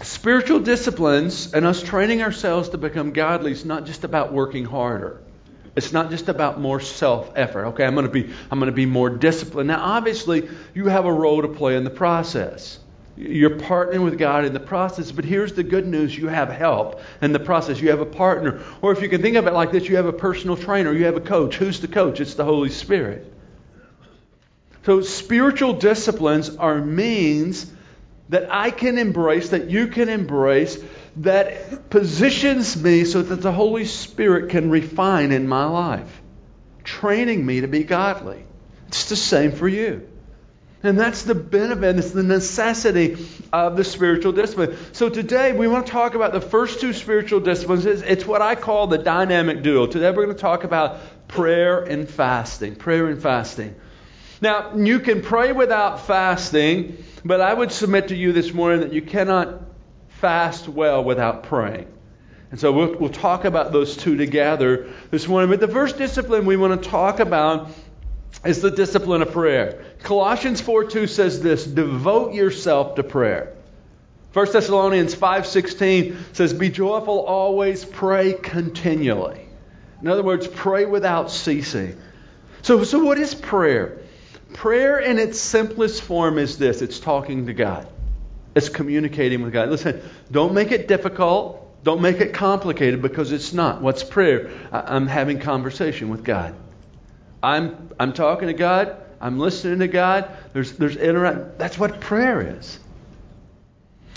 spiritual 0.00 0.60
disciplines 0.60 1.52
and 1.54 1.66
us 1.66 1.82
training 1.82 2.22
ourselves 2.22 2.68
to 2.68 2.78
become 2.78 3.10
godly 3.10 3.50
is 3.50 3.64
not 3.64 3.84
just 3.84 4.04
about 4.04 4.32
working 4.32 4.64
harder. 4.64 5.20
It's 5.74 5.92
not 5.92 6.08
just 6.10 6.28
about 6.28 6.60
more 6.60 6.78
self 6.78 7.32
effort. 7.34 7.66
Okay, 7.70 7.84
I'm 7.84 7.94
going 7.94 8.06
to 8.06 8.12
be 8.12 8.32
I'm 8.52 8.60
going 8.60 8.70
to 8.70 8.76
be 8.76 8.86
more 8.86 9.10
disciplined. 9.10 9.66
Now, 9.66 9.82
obviously, 9.82 10.48
you 10.72 10.86
have 10.86 11.04
a 11.04 11.12
role 11.12 11.42
to 11.42 11.48
play 11.48 11.74
in 11.74 11.82
the 11.82 11.90
process. 11.90 12.78
You're 13.16 13.58
partnering 13.58 14.04
with 14.04 14.20
God 14.20 14.44
in 14.44 14.52
the 14.52 14.60
process, 14.60 15.10
but 15.10 15.24
here's 15.24 15.54
the 15.54 15.64
good 15.64 15.88
news 15.88 16.16
you 16.16 16.28
have 16.28 16.48
help 16.48 17.00
in 17.20 17.32
the 17.32 17.40
process. 17.40 17.80
You 17.80 17.90
have 17.90 18.00
a 18.00 18.06
partner. 18.06 18.62
Or 18.82 18.92
if 18.92 19.02
you 19.02 19.08
can 19.08 19.20
think 19.20 19.34
of 19.34 19.48
it 19.48 19.52
like 19.52 19.72
this, 19.72 19.88
you 19.88 19.96
have 19.96 20.06
a 20.06 20.12
personal 20.12 20.56
trainer, 20.56 20.92
you 20.92 21.06
have 21.06 21.16
a 21.16 21.20
coach. 21.20 21.56
Who's 21.56 21.80
the 21.80 21.88
coach? 21.88 22.20
It's 22.20 22.34
the 22.34 22.44
Holy 22.44 22.70
Spirit. 22.70 23.32
So, 24.84 25.00
spiritual 25.00 25.72
disciplines 25.72 26.54
are 26.54 26.80
means 26.80 27.72
that 28.28 28.48
I 28.50 28.70
can 28.70 28.98
embrace, 28.98 29.50
that 29.50 29.70
you 29.70 29.88
can 29.88 30.08
embrace, 30.08 30.78
that 31.16 31.90
positions 31.90 32.82
me 32.82 33.04
so 33.04 33.22
that 33.22 33.42
the 33.42 33.52
Holy 33.52 33.84
Spirit 33.84 34.50
can 34.50 34.70
refine 34.70 35.30
in 35.32 35.46
my 35.46 35.64
life, 35.64 36.22
training 36.82 37.44
me 37.44 37.60
to 37.60 37.68
be 37.68 37.84
godly. 37.84 38.44
It's 38.88 39.08
the 39.08 39.16
same 39.16 39.52
for 39.52 39.68
you. 39.68 40.08
And 40.82 41.00
that's 41.00 41.22
the 41.22 41.34
benefit, 41.34 41.98
it's 41.98 42.10
the 42.10 42.22
necessity 42.22 43.16
of 43.54 43.74
the 43.74 43.84
spiritual 43.84 44.32
discipline. 44.32 44.76
So 44.92 45.08
today 45.08 45.52
we 45.52 45.66
want 45.66 45.86
to 45.86 45.92
talk 45.92 46.14
about 46.14 46.34
the 46.34 46.42
first 46.42 46.78
two 46.78 46.92
spiritual 46.92 47.40
disciplines. 47.40 47.86
It's, 47.86 48.26
what 48.26 48.42
I 48.42 48.54
call 48.54 48.86
the 48.86 48.98
dynamic 48.98 49.62
duo. 49.62 49.86
Today 49.86 50.10
we're 50.10 50.26
going 50.26 50.36
to 50.36 50.42
talk 50.42 50.64
about 50.64 51.00
prayer 51.26 51.82
and 51.82 52.06
fasting. 52.06 52.76
Prayer 52.76 53.06
and 53.06 53.22
fasting. 53.22 53.74
Now, 54.42 54.74
you 54.74 55.00
can 55.00 55.22
pray 55.22 55.52
without 55.52 56.06
fasting 56.06 57.02
but 57.24 57.40
I 57.40 57.52
would 57.52 57.72
submit 57.72 58.08
to 58.08 58.16
you 58.16 58.32
this 58.32 58.52
morning 58.52 58.80
that 58.80 58.92
you 58.92 59.02
cannot 59.02 59.62
fast 60.08 60.68
well 60.68 61.02
without 61.02 61.44
praying. 61.44 61.88
And 62.50 62.60
so 62.60 62.70
we'll, 62.70 62.94
we'll 62.96 63.10
talk 63.10 63.44
about 63.44 63.72
those 63.72 63.96
two 63.96 64.16
together 64.16 64.88
this 65.10 65.26
morning. 65.26 65.50
But 65.50 65.60
the 65.60 65.68
first 65.68 65.98
discipline 65.98 66.46
we 66.46 66.56
want 66.56 66.82
to 66.82 66.88
talk 66.88 67.18
about 67.18 67.70
is 68.44 68.60
the 68.60 68.70
discipline 68.70 69.22
of 69.22 69.32
prayer. 69.32 69.84
Colossians 70.02 70.60
4:2 70.60 71.08
says 71.08 71.40
this, 71.40 71.64
devote 71.64 72.34
yourself 72.34 72.96
to 72.96 73.02
prayer. 73.02 73.54
1 74.34 74.52
Thessalonians 74.52 75.14
5:16 75.14 76.16
says 76.32 76.52
be 76.52 76.68
joyful 76.68 77.20
always, 77.20 77.84
pray 77.84 78.34
continually. 78.34 79.48
In 80.02 80.08
other 80.08 80.22
words, 80.22 80.46
pray 80.46 80.84
without 80.84 81.30
ceasing. 81.30 81.96
So 82.62 82.84
so 82.84 83.02
what 83.02 83.18
is 83.18 83.34
prayer? 83.34 83.98
Prayer 84.54 85.00
in 85.00 85.18
its 85.18 85.38
simplest 85.38 86.00
form 86.00 86.38
is 86.38 86.56
this 86.56 86.80
it's 86.80 87.00
talking 87.00 87.46
to 87.46 87.52
God, 87.52 87.86
it's 88.54 88.70
communicating 88.70 89.42
with 89.42 89.52
God. 89.52 89.68
Listen, 89.68 90.00
don't 90.30 90.54
make 90.54 90.72
it 90.72 90.88
difficult. 90.88 91.60
Don't 91.82 92.00
make 92.00 92.22
it 92.22 92.32
complicated 92.32 93.02
because 93.02 93.30
it's 93.30 93.52
not. 93.52 93.82
What's 93.82 94.02
prayer? 94.02 94.50
I'm 94.72 95.06
having 95.06 95.38
conversation 95.38 96.08
with 96.08 96.24
God. 96.24 96.54
I'm, 97.42 97.90
I'm 98.00 98.14
talking 98.14 98.48
to 98.48 98.54
God. 98.54 98.96
I'm 99.20 99.38
listening 99.38 99.80
to 99.80 99.88
God. 99.88 100.34
There's, 100.54 100.72
there's 100.72 100.96
interact. 100.96 101.58
That's 101.58 101.78
what 101.78 102.00
prayer 102.00 102.56
is. 102.56 102.78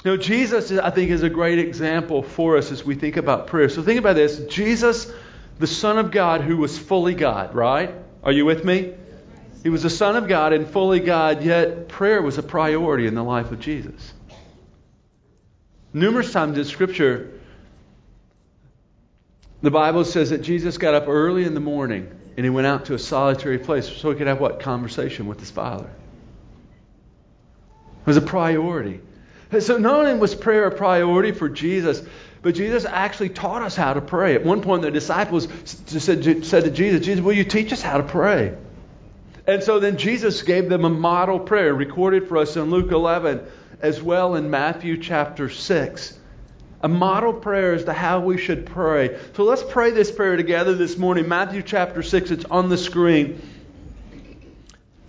You 0.06 0.12
know, 0.12 0.17
Jesus, 0.17 0.72
I 0.72 0.91
think, 0.91 1.12
is 1.12 1.24
a 1.24 1.29
great 1.29 1.60
example 1.60 2.24
for 2.24 2.56
us 2.56 2.72
as 2.72 2.86
we 2.86 2.96
think 2.96 3.17
about 3.17 3.48
prayer. 3.48 3.67
So 3.67 3.84
think 3.84 4.00
about 4.00 4.15
this 4.15 4.39
Jesus, 4.46 5.12
the 5.60 5.67
Son 5.67 5.98
of 5.98 6.12
God, 6.12 6.39
who 6.41 6.56
was 6.56 6.77
fully 6.77 7.15
God, 7.15 7.53
right? 7.53 7.94
Are 8.24 8.32
you 8.32 8.46
with 8.46 8.63
me? 8.63 8.94
He 9.64 9.70
was 9.70 9.84
the 9.84 9.90
Son 9.90 10.16
of 10.16 10.28
God 10.28 10.54
and 10.54 10.68
fully 10.68 11.00
God, 11.00 11.44
yet 11.44 11.88
prayer 11.90 12.22
was 12.22 12.38
a 12.38 12.44
priority 12.44 13.08
in 13.08 13.16
the 13.16 13.24
life 13.24 13.52
of 13.52 13.60
Jesus. 13.60 14.14
Numerous 15.94 16.32
times 16.32 16.58
in 16.58 16.66
Scripture, 16.66 17.32
the 19.62 19.72
Bible 19.72 20.06
says 20.06 20.30
that 20.30 20.44
Jesus 20.44 20.78
got 20.78 20.94
up 20.94 21.08
early 21.08 21.44
in 21.44 21.54
the 21.54 21.60
morning 21.60 22.10
and 22.38 22.46
he 22.46 22.50
went 22.50 22.68
out 22.68 22.86
to 22.86 22.94
a 22.94 23.00
solitary 23.00 23.58
place 23.58 23.88
so 23.88 24.12
he 24.12 24.16
could 24.16 24.28
have 24.28 24.40
what? 24.40 24.60
Conversation 24.60 25.28
with 25.28 25.40
his 25.40 25.50
Father. 25.50 25.90
It 28.02 28.08
was 28.08 28.18
a 28.18 28.22
priority. 28.22 29.02
So 29.60 29.78
not 29.78 29.96
only 29.96 30.14
was 30.14 30.36
prayer 30.36 30.66
a 30.66 30.72
priority 30.72 31.32
for 31.32 31.50
Jesus, 31.50 32.04
but 32.42 32.54
Jesus 32.54 32.86
actually 32.86 33.30
taught 33.30 33.64
us 33.64 33.76
how 33.76 33.94
to 33.94 34.02
pray. 34.02 34.36
At 34.36 34.46
one 34.46 34.62
point, 34.62 34.84
the 34.84 34.92
disciples 34.92 35.48
said, 35.66 36.46
said 36.46 36.64
to 36.66 36.70
Jesus, 36.70 37.06
Jesus, 37.06 37.24
will 37.24 37.34
you 37.34 37.44
teach 37.44 37.74
us 37.74 37.82
how 37.82 37.98
to 37.98 38.04
pray? 38.04 38.56
And 39.48 39.63
so 39.63 39.80
then 39.80 39.98
Jesus 39.98 40.44
gave 40.44 40.68
them 40.68 40.84
a 40.84 40.89
model 40.89 41.39
prayer 41.39 41.74
recorded 41.74 42.27
for 42.27 42.38
us 42.38 42.58
in 42.58 42.70
Luke 42.70 42.92
11 42.92 43.42
as 43.82 44.01
well 44.01 44.36
in 44.36 44.50
Matthew 44.50 44.98
chapter 44.98 45.50
6. 45.50 46.20
A 46.82 46.88
model 46.89 47.32
prayer 47.32 47.74
as 47.74 47.86
to 47.86 47.94
how 47.94 48.20
we 48.20 48.38
should 48.38 48.66
pray. 48.66 49.18
So 49.36 49.44
let's 49.44 49.63
pray 49.63 49.92
this 49.92 50.12
prayer 50.12 50.36
together 50.36 50.75
this 50.75 50.98
morning. 50.98 51.30
Matthew 51.30 51.63
chapter 51.63 52.04
6, 52.04 52.30
it's 52.32 52.46
on 52.46 52.68
the 52.68 52.77
screen. 52.77 53.42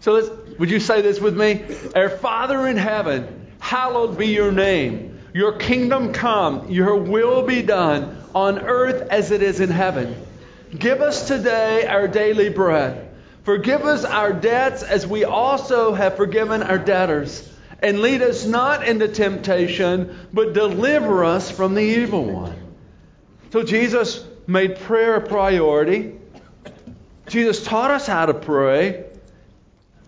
So 0.00 0.12
let's, 0.12 0.30
would 0.58 0.70
you 0.70 0.80
say 0.80 1.02
this 1.02 1.20
with 1.20 1.36
me? 1.36 1.64
Our 1.96 2.08
Father 2.08 2.68
in 2.68 2.76
heaven, 2.76 3.48
hallowed 3.58 4.16
be 4.16 4.28
your 4.28 4.52
name. 4.52 5.18
Your 5.34 5.58
kingdom 5.58 6.12
come, 6.12 6.70
your 6.70 6.94
will 6.96 7.42
be 7.42 7.62
done 7.62 8.16
on 8.36 8.60
earth 8.60 9.08
as 9.10 9.32
it 9.32 9.42
is 9.42 9.58
in 9.58 9.70
heaven. 9.70 10.14
Give 10.70 11.00
us 11.00 11.26
today 11.26 11.86
our 11.86 12.06
daily 12.06 12.50
bread 12.50 13.07
Forgive 13.48 13.86
us 13.86 14.04
our 14.04 14.34
debts 14.34 14.82
as 14.82 15.06
we 15.06 15.24
also 15.24 15.94
have 15.94 16.18
forgiven 16.18 16.62
our 16.62 16.76
debtors. 16.76 17.50
And 17.80 18.00
lead 18.00 18.20
us 18.20 18.44
not 18.44 18.86
into 18.86 19.08
temptation, 19.08 20.14
but 20.34 20.52
deliver 20.52 21.24
us 21.24 21.50
from 21.50 21.72
the 21.72 21.80
evil 21.80 22.24
one. 22.24 22.54
So 23.50 23.62
Jesus 23.62 24.22
made 24.46 24.80
prayer 24.80 25.14
a 25.14 25.26
priority. 25.26 26.12
Jesus 27.28 27.64
taught 27.64 27.90
us 27.90 28.06
how 28.06 28.26
to 28.26 28.34
pray. 28.34 29.06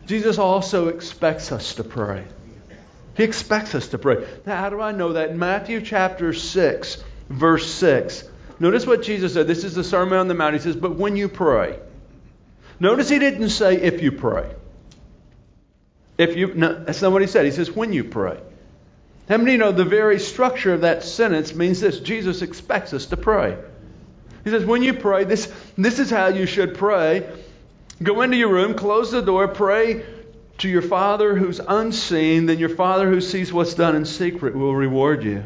Jesus 0.04 0.37
also 0.37 0.88
expects 0.88 1.50
us 1.50 1.76
to 1.76 1.82
pray. 1.82 2.26
He 3.16 3.23
expects 3.23 3.75
us 3.75 3.88
to 3.88 3.97
pray. 3.97 4.28
Now, 4.44 4.56
how 4.56 4.68
do 4.68 4.82
I 4.82 4.92
know 4.92 5.14
that? 5.14 5.30
In 5.30 5.38
Matthew 5.38 5.80
chapter 5.80 6.35
6, 6.35 7.02
verse 7.30 7.73
6, 7.73 8.23
notice 8.59 8.87
what 8.87 9.02
Jesus 9.02 9.32
said. 9.32 9.47
This 9.47 9.64
is 9.64 9.75
the 9.75 9.82
Sermon 9.82 10.18
on 10.18 10.28
the 10.28 10.35
Mount. 10.35 10.56
He 10.56 10.61
says, 10.61 10.76
But 10.76 10.97
when 10.97 11.16
you 11.16 11.30
pray, 11.30 11.78
Notice 12.80 13.08
he 13.08 13.18
didn't 13.18 13.50
say 13.50 13.76
if 13.76 14.02
you 14.02 14.10
pray. 14.10 14.50
If 16.18 16.37
you 16.37 16.54
no, 16.54 16.84
that's 16.84 17.00
not 17.00 17.12
what 17.12 17.22
he 17.22 17.28
said. 17.28 17.44
He 17.44 17.52
says 17.52 17.70
when 17.70 17.92
you 17.92 18.04
pray. 18.04 18.40
How 19.28 19.37
many 19.37 19.56
know 19.56 19.70
the 19.70 19.84
very 19.84 20.18
structure 20.18 20.75
of 20.75 20.80
that 20.80 21.04
sentence 21.04 21.54
means 21.54 21.80
this? 21.80 22.00
Jesus 22.00 22.42
expects 22.42 22.92
us 22.92 23.06
to 23.06 23.16
pray. 23.16 23.56
He 24.42 24.50
says, 24.50 24.64
when 24.64 24.82
you 24.82 24.94
pray, 24.94 25.22
this, 25.22 25.52
this 25.78 26.00
is 26.00 26.10
how 26.10 26.28
you 26.28 26.46
should 26.46 26.75
pray. 26.75 27.30
Go 28.02 28.22
into 28.22 28.37
your 28.37 28.49
room, 28.49 28.75
close 28.75 29.12
the 29.12 29.20
door, 29.20 29.46
pray 29.46 30.04
to 30.58 30.68
your 30.68 30.82
Father 30.82 31.37
who's 31.37 31.60
unseen, 31.60 32.46
then 32.46 32.58
your 32.58 32.70
Father 32.70 33.08
who 33.08 33.20
sees 33.20 33.52
what's 33.52 33.75
done 33.75 33.94
in 33.94 34.04
secret 34.04 34.56
will 34.56 34.75
reward 34.75 35.22
you. 35.22 35.44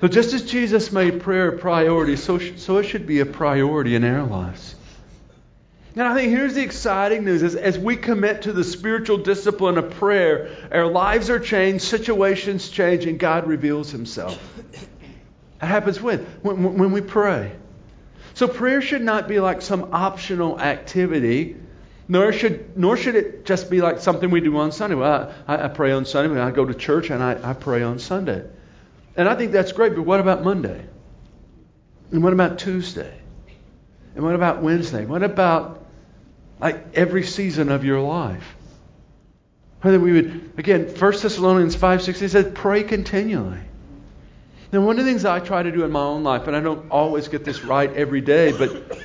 So 0.00 0.08
just 0.08 0.34
as 0.34 0.42
Jesus 0.42 0.90
made 0.90 1.20
prayer 1.20 1.50
a 1.50 1.58
priority, 1.58 2.16
so, 2.16 2.38
so 2.38 2.78
it 2.78 2.84
should 2.84 3.06
be 3.06 3.20
a 3.20 3.26
priority 3.26 3.94
in 3.94 4.02
our 4.02 4.24
lives. 4.24 4.74
And 5.96 6.04
I 6.04 6.14
think 6.14 6.30
here's 6.30 6.52
the 6.52 6.62
exciting 6.62 7.24
news 7.24 7.42
as, 7.42 7.56
as 7.56 7.78
we 7.78 7.96
commit 7.96 8.42
to 8.42 8.52
the 8.52 8.64
spiritual 8.64 9.16
discipline 9.16 9.78
of 9.78 9.92
prayer, 9.92 10.54
our 10.70 10.84
lives 10.84 11.30
are 11.30 11.40
changed, 11.40 11.84
situations 11.84 12.68
change, 12.68 13.06
and 13.06 13.18
God 13.18 13.46
reveals 13.46 13.90
Himself. 13.92 14.38
It 14.74 15.66
happens 15.66 15.98
when? 15.98 16.18
When, 16.42 16.76
when 16.76 16.92
we 16.92 17.00
pray. 17.00 17.52
So 18.34 18.46
prayer 18.46 18.82
should 18.82 19.00
not 19.00 19.26
be 19.26 19.40
like 19.40 19.62
some 19.62 19.94
optional 19.94 20.60
activity, 20.60 21.56
nor 22.08 22.30
should, 22.30 22.76
nor 22.76 22.98
should 22.98 23.14
it 23.14 23.46
just 23.46 23.70
be 23.70 23.80
like 23.80 24.00
something 24.00 24.28
we 24.28 24.42
do 24.42 24.54
on 24.58 24.72
Sunday. 24.72 24.96
Well, 24.96 25.32
I, 25.48 25.64
I 25.64 25.68
pray 25.68 25.92
on 25.92 26.04
Sunday, 26.04 26.38
I 26.38 26.50
go 26.50 26.66
to 26.66 26.74
church 26.74 27.08
and 27.08 27.22
I, 27.22 27.38
I 27.42 27.54
pray 27.54 27.82
on 27.82 28.00
Sunday. 28.00 28.44
And 29.16 29.30
I 29.30 29.34
think 29.34 29.52
that's 29.52 29.72
great, 29.72 29.94
but 29.94 30.02
what 30.02 30.20
about 30.20 30.44
Monday? 30.44 30.84
And 32.12 32.22
what 32.22 32.34
about 32.34 32.58
Tuesday? 32.58 33.18
And 34.14 34.22
what 34.22 34.34
about 34.34 34.60
Wednesday? 34.60 35.06
What 35.06 35.22
about 35.22 35.85
like 36.60 36.94
every 36.94 37.22
season 37.22 37.70
of 37.70 37.84
your 37.84 38.00
life? 38.00 38.56
Whether 39.82 40.00
we 40.00 40.12
would, 40.12 40.52
again, 40.56 40.86
1 40.86 40.98
Thessalonians 40.98 41.76
5 41.76 42.02
6, 42.02 42.20
he 42.20 42.28
said, 42.28 42.54
pray 42.54 42.82
continually. 42.82 43.60
Now, 44.72 44.80
one 44.80 44.98
of 44.98 45.04
the 45.04 45.10
things 45.10 45.24
I 45.24 45.40
try 45.40 45.62
to 45.62 45.70
do 45.70 45.84
in 45.84 45.92
my 45.92 46.00
own 46.00 46.24
life, 46.24 46.48
and 46.48 46.56
I 46.56 46.60
don't 46.60 46.90
always 46.90 47.28
get 47.28 47.44
this 47.44 47.62
right 47.62 47.92
every 47.94 48.20
day, 48.20 48.52
but, 48.52 48.98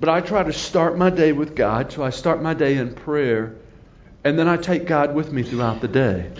but 0.00 0.08
I 0.08 0.20
try 0.20 0.42
to 0.42 0.52
start 0.52 0.98
my 0.98 1.10
day 1.10 1.32
with 1.32 1.54
God. 1.54 1.92
So 1.92 2.02
I 2.02 2.10
start 2.10 2.42
my 2.42 2.54
day 2.54 2.76
in 2.76 2.94
prayer, 2.94 3.54
and 4.24 4.38
then 4.38 4.48
I 4.48 4.56
take 4.56 4.86
God 4.86 5.14
with 5.14 5.32
me 5.32 5.42
throughout 5.42 5.80
the 5.80 5.88
day. 5.88 6.30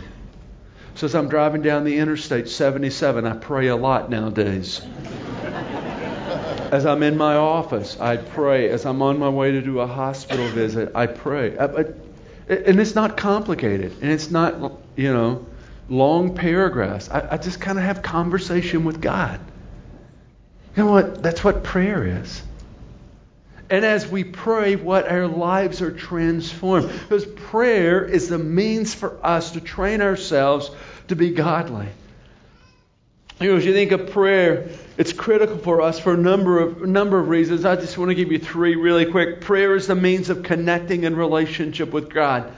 So 0.96 1.06
as 1.06 1.14
I'm 1.14 1.28
driving 1.28 1.62
down 1.62 1.84
the 1.84 1.98
interstate 1.98 2.48
77, 2.48 3.26
I 3.26 3.36
pray 3.36 3.68
a 3.68 3.76
lot 3.76 4.10
nowadays. 4.10 4.80
As 6.74 6.86
I'm 6.86 7.04
in 7.04 7.16
my 7.16 7.36
office, 7.36 8.00
I 8.00 8.16
pray. 8.16 8.68
As 8.68 8.84
I'm 8.84 9.00
on 9.00 9.20
my 9.20 9.28
way 9.28 9.52
to 9.52 9.62
do 9.62 9.78
a 9.78 9.86
hospital 9.86 10.48
visit, 10.48 10.90
I 10.96 11.06
pray. 11.06 11.56
Uh, 11.56 11.84
and 12.48 12.80
it's 12.80 12.96
not 12.96 13.16
complicated, 13.16 13.92
and 14.02 14.10
it's 14.10 14.28
not, 14.28 14.72
you 14.96 15.12
know, 15.12 15.46
long 15.88 16.34
paragraphs. 16.34 17.08
I, 17.08 17.28
I 17.30 17.36
just 17.36 17.60
kind 17.60 17.78
of 17.78 17.84
have 17.84 18.02
conversation 18.02 18.82
with 18.82 19.00
God. 19.00 19.38
You 20.74 20.82
know 20.82 20.90
what? 20.90 21.22
That's 21.22 21.44
what 21.44 21.62
prayer 21.62 22.20
is. 22.22 22.42
And 23.70 23.84
as 23.84 24.08
we 24.08 24.24
pray, 24.24 24.74
what 24.74 25.06
our 25.06 25.28
lives 25.28 25.80
are 25.80 25.92
transformed. 25.92 26.88
Because 26.88 27.24
prayer 27.24 28.04
is 28.04 28.28
the 28.28 28.38
means 28.38 28.92
for 28.92 29.24
us 29.24 29.52
to 29.52 29.60
train 29.60 30.02
ourselves 30.02 30.72
to 31.06 31.14
be 31.14 31.30
godly. 31.30 31.86
You 33.40 33.52
know, 33.52 33.58
as 33.58 33.64
you 33.64 33.72
think 33.72 33.92
of 33.92 34.10
prayer, 34.10 34.70
it's 34.96 35.12
critical 35.12 35.58
for 35.58 35.80
us 35.80 35.98
for 35.98 36.14
a 36.14 36.16
number 36.16 36.60
of 36.60 36.82
number 36.82 37.18
of 37.18 37.28
reasons. 37.28 37.64
I 37.64 37.76
just 37.76 37.98
want 37.98 38.10
to 38.10 38.14
give 38.14 38.30
you 38.30 38.38
three 38.38 38.76
really 38.76 39.06
quick. 39.06 39.40
Prayer 39.40 39.74
is 39.74 39.88
the 39.88 39.94
means 39.94 40.30
of 40.30 40.42
connecting 40.42 41.02
in 41.04 41.16
relationship 41.16 41.92
with 41.92 42.10
God. 42.10 42.52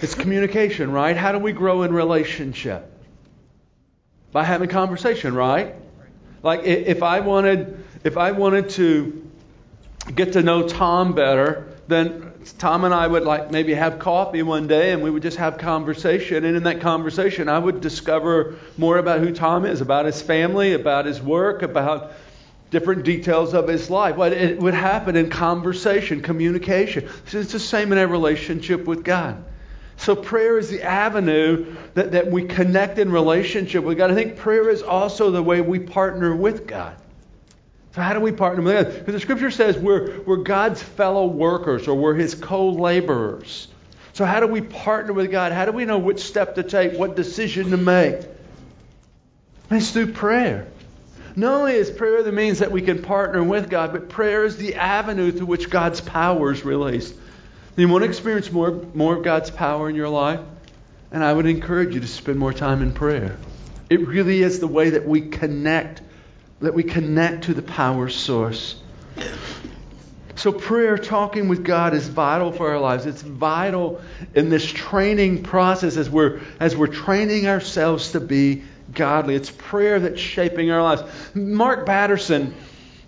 It's 0.00 0.14
communication, 0.14 0.92
right? 0.92 1.16
How 1.16 1.32
do 1.32 1.38
we 1.38 1.52
grow 1.52 1.82
in 1.82 1.92
relationship? 1.92 2.92
By 4.30 4.44
having 4.44 4.68
conversation, 4.68 5.34
right? 5.34 5.74
Like 6.42 6.64
if 6.64 7.02
I 7.02 7.20
wanted 7.20 7.84
if 8.04 8.16
I 8.16 8.32
wanted 8.32 8.70
to 8.70 9.28
get 10.14 10.34
to 10.34 10.42
know 10.42 10.68
Tom 10.68 11.14
better, 11.14 11.66
then 11.88 12.32
Tom 12.52 12.84
and 12.84 12.94
I 12.94 13.06
would 13.06 13.24
like 13.24 13.50
maybe 13.50 13.74
have 13.74 13.98
coffee 13.98 14.42
one 14.42 14.66
day 14.66 14.92
and 14.92 15.02
we 15.02 15.10
would 15.10 15.22
just 15.22 15.36
have 15.36 15.58
conversation 15.58 16.44
and 16.44 16.56
in 16.56 16.62
that 16.64 16.80
conversation 16.80 17.48
I 17.48 17.58
would 17.58 17.80
discover 17.80 18.56
more 18.76 18.98
about 18.98 19.20
who 19.20 19.32
Tom 19.32 19.64
is, 19.64 19.80
about 19.80 20.06
his 20.06 20.22
family, 20.22 20.74
about 20.74 21.06
his 21.06 21.20
work, 21.20 21.62
about 21.62 22.12
different 22.70 23.04
details 23.04 23.54
of 23.54 23.68
his 23.68 23.90
life. 23.90 24.16
But 24.16 24.32
it 24.32 24.58
would 24.58 24.74
happen 24.74 25.16
in 25.16 25.30
conversation, 25.30 26.20
communication. 26.20 27.08
It's 27.32 27.52
the 27.52 27.58
same 27.58 27.92
in 27.92 27.98
our 27.98 28.06
relationship 28.06 28.86
with 28.86 29.04
God. 29.04 29.42
So 29.96 30.14
prayer 30.14 30.58
is 30.58 30.68
the 30.68 30.82
avenue 30.82 31.74
that, 31.94 32.12
that 32.12 32.30
we 32.30 32.44
connect 32.44 32.98
in 32.98 33.10
relationship 33.10 33.82
with 33.82 33.96
God. 33.96 34.10
I 34.10 34.14
think 34.14 34.36
prayer 34.36 34.68
is 34.68 34.82
also 34.82 35.30
the 35.30 35.42
way 35.42 35.60
we 35.60 35.78
partner 35.78 36.34
with 36.36 36.66
God. 36.66 36.96
So 37.96 38.02
how 38.02 38.12
do 38.12 38.20
we 38.20 38.30
partner 38.30 38.62
with 38.62 38.74
God? 38.74 38.98
Because 38.98 39.14
the 39.14 39.20
scripture 39.20 39.50
says 39.50 39.78
we're, 39.78 40.20
we're 40.20 40.36
God's 40.36 40.82
fellow 40.82 41.26
workers 41.28 41.88
or 41.88 41.94
we're 41.94 42.12
his 42.12 42.34
co-laborers. 42.34 43.68
So 44.12 44.26
how 44.26 44.40
do 44.40 44.46
we 44.46 44.60
partner 44.60 45.14
with 45.14 45.30
God? 45.30 45.52
How 45.52 45.64
do 45.64 45.72
we 45.72 45.86
know 45.86 45.96
which 45.96 46.20
step 46.20 46.56
to 46.56 46.62
take, 46.62 46.98
what 46.98 47.16
decision 47.16 47.70
to 47.70 47.78
make? 47.78 48.20
It's 49.70 49.92
through 49.92 50.12
prayer. 50.12 50.68
Not 51.36 51.60
only 51.60 51.72
is 51.72 51.90
prayer 51.90 52.22
the 52.22 52.32
means 52.32 52.58
that 52.58 52.70
we 52.70 52.82
can 52.82 53.00
partner 53.00 53.42
with 53.42 53.70
God, 53.70 53.92
but 53.92 54.10
prayer 54.10 54.44
is 54.44 54.58
the 54.58 54.74
avenue 54.74 55.32
through 55.32 55.46
which 55.46 55.70
God's 55.70 56.02
power 56.02 56.52
is 56.52 56.66
released. 56.66 57.14
You 57.76 57.88
want 57.88 58.04
to 58.04 58.10
experience 58.10 58.52
more, 58.52 58.72
more 58.92 59.16
of 59.16 59.24
God's 59.24 59.50
power 59.50 59.88
in 59.88 59.96
your 59.96 60.10
life? 60.10 60.40
And 61.10 61.24
I 61.24 61.32
would 61.32 61.46
encourage 61.46 61.94
you 61.94 62.00
to 62.00 62.06
spend 62.06 62.38
more 62.38 62.52
time 62.52 62.82
in 62.82 62.92
prayer. 62.92 63.38
It 63.88 64.06
really 64.06 64.42
is 64.42 64.60
the 64.60 64.66
way 64.66 64.90
that 64.90 65.08
we 65.08 65.28
connect, 65.28 66.02
that 66.60 66.74
we 66.74 66.82
connect 66.82 67.44
to 67.44 67.54
the 67.54 67.62
power 67.62 68.08
source. 68.08 68.80
So 70.36 70.52
prayer, 70.52 70.98
talking 70.98 71.48
with 71.48 71.64
God 71.64 71.94
is 71.94 72.08
vital 72.08 72.52
for 72.52 72.70
our 72.70 72.78
lives. 72.78 73.06
It's 73.06 73.22
vital 73.22 74.02
in 74.34 74.50
this 74.50 74.70
training 74.70 75.42
process 75.44 75.96
as 75.96 76.10
we're 76.10 76.40
as 76.60 76.76
we're 76.76 76.88
training 76.88 77.46
ourselves 77.46 78.12
to 78.12 78.20
be 78.20 78.64
godly. 78.92 79.34
It's 79.34 79.50
prayer 79.50 79.98
that's 79.98 80.20
shaping 80.20 80.70
our 80.70 80.82
lives. 80.82 81.02
Mark 81.34 81.86
Batterson 81.86 82.54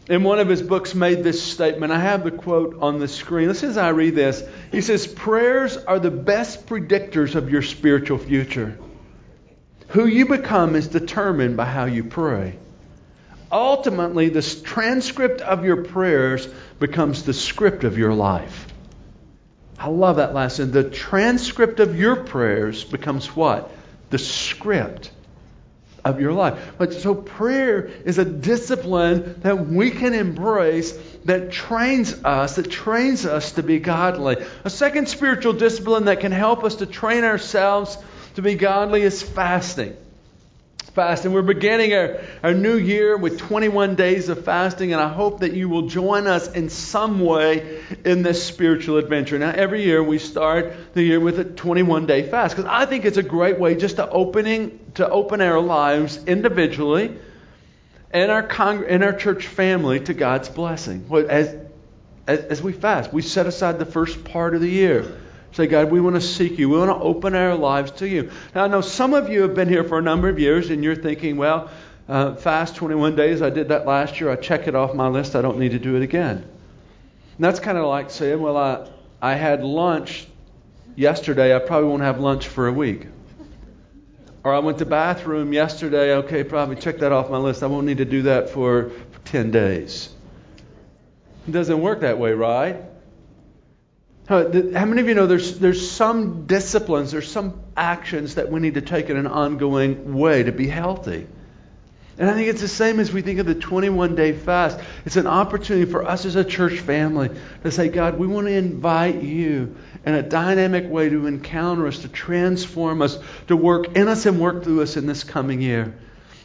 in 0.09 0.23
one 0.23 0.39
of 0.39 0.49
his 0.49 0.63
books 0.63 0.95
made 0.95 1.23
this 1.23 1.43
statement. 1.43 1.93
I 1.93 2.01
have 2.01 2.25
the 2.25 2.31
quote 2.31 2.79
on 2.81 2.99
the 2.99 3.09
screen. 3.09 3.49
Listen 3.49 3.69
as 3.69 3.77
I 3.77 3.91
read 3.91 4.15
this. 4.15 4.43
He 4.73 4.81
says, 4.81 5.07
Prayers 5.07 5.77
are 5.77 5.99
the 5.99 6.11
best 6.11 6.67
predictors 6.67 7.35
of 7.35 7.51
your 7.51 7.63
spiritual 7.63 8.19
future. 8.19 8.79
Who 9.89 10.07
you 10.07 10.27
become 10.27 10.77
is 10.77 10.89
determined 10.89 11.57
by 11.57 11.67
how 11.67 11.85
you 11.85 12.05
pray. 12.05 12.59
Ultimately, 13.51 14.29
the 14.29 14.43
transcript 14.43 15.41
of 15.41 15.65
your 15.65 15.85
prayers 15.85 16.47
becomes 16.79 17.23
the 17.23 17.33
script 17.33 17.85
of 17.85 17.97
your 17.97 18.13
life. 18.13 18.67
I 19.79 19.89
love 19.89 20.17
that 20.17 20.35
lesson. 20.35 20.73
The 20.73 20.85
transcript 20.85 21.81
of 21.81 21.99
your 21.99 22.17
prayers 22.17 22.85
becomes 22.85 23.35
what? 23.35 23.71
The 24.11 24.19
script 24.19 25.13
of 26.05 26.21
your 26.21 26.33
life. 26.33 26.73
But 26.79 26.93
so 26.93 27.15
prayer 27.15 27.87
is 28.05 28.19
a 28.19 28.25
discipline 28.25 29.41
that 29.41 29.67
we 29.67 29.91
can 29.93 30.15
embrace 30.15 30.93
that 31.25 31.51
trains 31.51 32.13
us, 32.25 32.57
that 32.57 32.71
trains 32.71 33.25
us 33.25 33.53
to 33.53 33.63
be 33.63 33.79
godly. 33.79 34.37
A 34.65 34.71
second 34.71 35.09
spiritual 35.09 35.53
discipline 35.53 36.07
that 36.07 36.21
can 36.21 36.33
help 36.33 36.65
us 36.65 36.77
to 36.77 36.87
train 36.87 37.25
ourselves 37.25 37.97
to 38.35 38.43
be 38.43 38.57
godly 38.57 39.03
is 39.03 39.23
fasting 39.23 39.97
fasting. 40.99 41.33
We're 41.33 41.43
beginning 41.43 41.95
our, 41.95 42.19
our 42.43 42.55
new 42.55 42.77
year 42.77 43.17
with 43.17 43.39
21 43.39 43.95
days 43.95 44.29
of 44.31 44.45
fasting, 44.45 44.93
and 44.93 45.01
I 45.01 45.07
hope 45.07 45.39
that 45.41 45.53
you 45.53 45.69
will 45.69 45.87
join 45.87 46.27
us 46.27 46.51
in 46.51 46.71
some 46.71 47.21
way 47.21 47.85
in 48.05 48.25
this 48.25 48.45
spiritual 48.45 48.97
adventure. 48.97 49.39
Now, 49.39 49.51
every 49.51 49.85
year 49.85 50.03
we 50.03 50.19
start 50.19 50.95
the 50.95 51.03
year 51.05 51.21
with 51.21 51.39
a 51.39 51.45
21 51.45 52.07
day 52.07 52.29
fast 52.29 52.57
because 52.57 52.69
I 52.69 52.85
think 52.85 53.05
it's 53.05 53.17
a 53.17 53.23
great 53.23 53.61
way 53.61 53.77
just 53.77 53.95
to 53.97 54.11
opening 54.11 54.81
to 54.95 55.09
open 55.09 55.41
our 55.41 55.61
lives 55.61 56.19
individually 56.25 57.17
and 58.11 58.33
our 58.33 58.43
con- 58.43 58.85
and 58.89 59.05
our 59.05 59.13
church 59.13 59.47
family 59.47 60.01
to 60.01 60.15
God's 60.15 60.49
blessing. 60.49 61.07
As, 61.29 61.55
as, 62.27 62.41
as 62.41 62.61
we 62.61 62.73
fast, 62.73 63.13
we 63.13 63.23
set 63.23 63.47
aside 63.47 63.79
the 63.79 63.87
first 63.87 64.25
part 64.25 64.57
of 64.57 64.61
the 64.61 64.69
year 64.69 65.17
Say, 65.59 65.67
God, 65.67 65.91
we 65.91 66.01
want 66.01 66.15
to 66.15 66.21
seek 66.21 66.57
you. 66.57 66.69
We 66.69 66.79
want 66.79 66.97
to 66.97 67.05
open 67.05 67.35
our 67.35 67.57
lives 67.57 67.91
to 67.91 68.09
you. 68.09 68.31
Now, 68.55 68.63
I 68.63 68.69
know 68.69 68.81
some 68.81 69.13
of 69.13 69.29
you 69.29 69.43
have 69.43 69.57
been 69.57 69.69
here 69.69 69.83
for 69.83 69.99
a 69.99 70.01
number 70.01 70.29
of 70.29 70.39
years 70.39 70.71
and 70.71 70.85
you're 70.85 70.95
thinking, 70.95 71.37
well, 71.37 71.69
uh, 72.09 72.37
fast 72.37 72.77
21 72.77 73.17
days, 73.17 73.43
I 73.43 73.51
did 73.51 73.71
that 73.71 73.85
last 73.85 74.21
year. 74.21 74.31
I 74.31 74.37
check 74.37 74.69
it 74.69 74.77
off 74.77 74.95
my 74.95 75.09
list. 75.09 75.35
I 75.35 75.43
don't 75.43 75.59
need 75.59 75.73
to 75.73 75.81
do 75.81 75.97
it 75.97 76.03
again. 76.03 76.37
And 76.37 77.45
that's 77.45 77.59
kind 77.59 77.77
of 77.77 77.87
like 77.87 78.11
saying, 78.11 78.41
well, 78.41 78.57
I, 78.57 78.89
I 79.21 79.35
had 79.35 79.65
lunch 79.65 80.29
yesterday. 80.95 81.57
I 81.57 81.59
probably 81.59 81.89
won't 81.89 82.03
have 82.03 82.21
lunch 82.21 82.47
for 82.47 82.69
a 82.69 82.73
week. 82.73 83.09
Or 84.45 84.55
I 84.55 84.61
went 84.61 84.79
to 84.79 84.85
the 84.85 84.91
bathroom 84.91 85.53
yesterday. 85.53 86.15
Okay, 86.19 86.45
probably 86.45 86.77
check 86.77 86.99
that 86.99 87.11
off 87.11 87.31
my 87.31 87.39
list. 87.39 87.65
I 87.65 87.67
won't 87.67 87.85
need 87.85 87.99
to 87.99 88.05
do 88.05 88.23
that 88.23 88.51
for 88.51 88.93
10 89.25 89.51
days. 89.51 90.11
It 91.49 91.51
doesn't 91.51 91.81
work 91.81 92.03
that 92.03 92.17
way, 92.17 92.31
right? 92.31 92.77
How 94.29 94.43
many 94.43 95.01
of 95.01 95.09
you 95.09 95.15
know 95.15 95.27
there's, 95.27 95.59
there's 95.59 95.91
some 95.91 96.45
disciplines, 96.45 97.13
there's 97.13 97.31
some 97.31 97.63
actions 97.75 98.35
that 98.35 98.51
we 98.51 98.61
need 98.61 98.75
to 98.75 98.83
take 98.83 99.09
in 99.09 99.17
an 99.17 99.27
ongoing 99.27 100.19
way 100.19 100.43
to 100.43 100.53
be 100.53 100.69
healthy? 100.69 101.27
And 102.19 102.29
I 102.29 102.35
think 102.35 102.49
it's 102.49 102.61
the 102.61 102.69
same 102.69 103.01
as 103.01 103.11
we 103.11 103.23
think 103.23 103.39
of 103.39 103.47
the 103.47 103.55
21 103.55 104.17
day 104.17 104.33
fast. 104.33 104.79
It's 105.07 105.17
an 105.17 105.27
opportunity 105.27 105.91
for 105.91 106.05
us 106.05 106.27
as 106.27 106.37
a 106.37 106.45
church 106.45 106.81
family 106.81 107.31
to 107.63 107.71
say, 107.71 107.89
God, 107.89 108.19
we 108.19 108.27
want 108.27 108.49
to 108.49 108.53
invite 108.53 109.23
you 109.23 109.77
in 110.05 110.15
a 110.15 110.23
dynamic 110.23 110.91
way 110.91 111.09
to 111.09 111.27
encounter 111.27 111.87
us, 111.87 112.01
to 112.01 112.09
transform 112.09 113.01
us, 113.01 113.19
to 113.47 113.57
work 113.57 113.97
in 113.97 114.09
us 114.09 114.27
and 114.27 114.39
work 114.39 114.63
through 114.63 114.83
us 114.83 114.99
in 114.99 115.07
this 115.07 115.25
coming 115.25 115.63
year. 115.63 115.95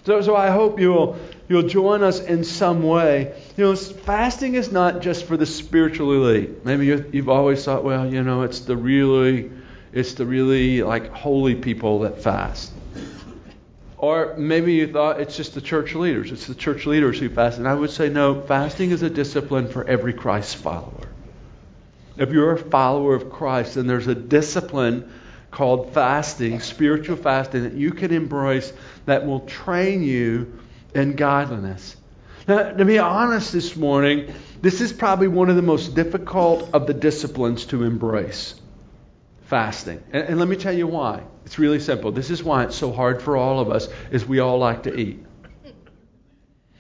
So, 0.06 0.22
so 0.22 0.36
I 0.38 0.52
hope 0.52 0.80
you'll, 0.80 1.18
you'll 1.48 1.68
join 1.68 2.04
us 2.04 2.20
in 2.20 2.44
some 2.44 2.84
way. 2.84 3.34
You 3.58 3.66
know, 3.66 3.76
fasting 3.76 4.56
is 4.56 4.72
not 4.72 5.02
just 5.02 5.26
for 5.26 5.38
the 5.38 5.46
spiritual 5.46 6.14
elite. 6.14 6.66
Maybe 6.66 6.86
you've 6.86 7.30
always 7.30 7.64
thought, 7.64 7.84
well, 7.84 8.12
you 8.12 8.24
know, 8.24 8.44
it's 8.44 8.62
the 8.62 8.78
really, 8.78 9.52
it's 9.92 10.14
the 10.14 10.26
really 10.26 10.84
like 10.84 11.12
holy 11.12 11.56
people 11.56 12.00
that 12.00 12.22
fast. 12.22 12.72
Or 13.98 14.36
maybe 14.38 14.74
you 14.74 14.92
thought 14.92 15.22
it's 15.22 15.38
just 15.38 15.54
the 15.54 15.62
church 15.62 15.96
leaders. 15.96 16.32
It's 16.32 16.48
the 16.48 16.56
church 16.56 16.86
leaders 16.86 17.20
who 17.20 17.30
fast. 17.30 17.58
And 17.58 17.68
I 17.68 17.74
would 17.74 17.92
say, 17.92 18.10
no, 18.10 18.42
fasting 18.42 18.92
is 18.92 19.02
a 19.02 19.10
discipline 19.10 19.70
for 19.70 19.88
every 19.88 20.14
Christ 20.14 20.58
follower. 20.58 21.08
If 22.18 22.32
you're 22.32 22.52
a 22.52 22.58
follower 22.58 23.16
of 23.16 23.32
Christ, 23.32 23.76
then 23.76 23.88
there's 23.88 24.08
a 24.08 24.16
discipline 24.16 25.10
called 25.52 25.94
fasting, 25.94 26.60
spiritual 26.60 27.16
fasting, 27.16 27.64
that 27.64 27.74
you 27.74 27.92
can 27.92 28.12
embrace 28.12 28.74
that 29.06 29.26
will 29.26 29.42
train 29.42 30.04
you 30.04 30.60
in 30.96 31.16
godliness. 31.16 31.96
Now, 32.48 32.72
to 32.72 32.86
be 32.86 33.00
honest 33.00 33.54
this 33.54 33.76
morning, 33.76 34.34
this 34.62 34.82
is 34.82 34.92
probably 34.92 35.28
one 35.28 35.50
of 35.50 35.56
the 35.56 35.62
most 35.62 35.96
difficult 35.96 36.70
of 36.74 36.88
the 36.88 36.94
disciplines 36.94 37.66
to 37.68 37.84
embrace 37.84 38.56
fasting. 39.46 40.02
And, 40.12 40.30
and 40.30 40.40
let 40.40 40.48
me 40.48 40.56
tell 40.56 40.74
you 40.74 40.88
why. 40.88 41.24
It's 41.46 41.60
really 41.60 41.80
simple. 41.80 42.12
This 42.12 42.30
is 42.30 42.44
why 42.44 42.64
it's 42.64 42.76
so 42.76 42.92
hard 42.92 43.22
for 43.22 43.38
all 43.38 43.60
of 43.60 43.70
us 43.70 43.88
is 44.12 44.26
we 44.26 44.40
all 44.40 44.58
like 44.58 44.84
to 44.84 44.96
eat. 44.96 45.24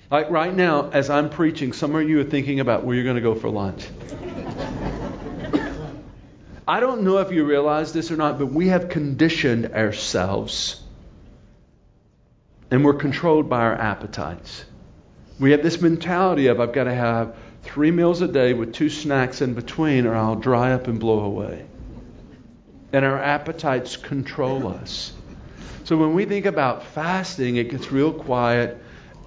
Like 0.09 0.29
right 0.29 0.53
now, 0.53 0.89
as 0.89 1.09
I'm 1.09 1.29
preaching, 1.29 1.73
some 1.73 1.95
of 1.95 2.07
you 2.07 2.19
are 2.19 2.23
thinking 2.23 2.59
about 2.59 2.83
where 2.83 2.95
you're 2.95 3.03
going 3.03 3.15
to 3.15 3.21
go 3.21 3.35
for 3.35 3.49
lunch. 3.49 3.87
I 6.67 6.79
don't 6.79 7.01
know 7.01 7.17
if 7.17 7.31
you 7.31 7.45
realize 7.45 7.93
this 7.93 8.11
or 8.11 8.15
not, 8.15 8.39
but 8.39 8.47
we 8.47 8.69
have 8.69 8.89
conditioned 8.89 9.73
ourselves 9.73 10.82
and 12.73 12.83
we're 12.83 12.95
controlled 12.95 13.47
by 13.47 13.59
our 13.59 13.75
appetites. 13.75 14.65
We 15.39 15.51
have 15.51 15.61
this 15.61 15.79
mentality 15.79 16.47
of 16.47 16.59
I've 16.59 16.73
got 16.73 16.85
to 16.85 16.95
have 16.95 17.35
three 17.61 17.91
meals 17.91 18.23
a 18.23 18.27
day 18.27 18.53
with 18.53 18.73
two 18.73 18.89
snacks 18.89 19.43
in 19.43 19.53
between 19.53 20.07
or 20.07 20.15
I'll 20.15 20.37
dry 20.37 20.73
up 20.73 20.87
and 20.87 20.99
blow 20.99 21.19
away. 21.19 21.67
And 22.91 23.05
our 23.05 23.19
appetites 23.19 23.95
control 23.95 24.67
us. 24.67 25.13
So 25.83 25.97
when 25.97 26.15
we 26.15 26.25
think 26.25 26.47
about 26.47 26.83
fasting, 26.83 27.57
it 27.57 27.69
gets 27.69 27.91
real 27.91 28.11
quiet 28.11 28.81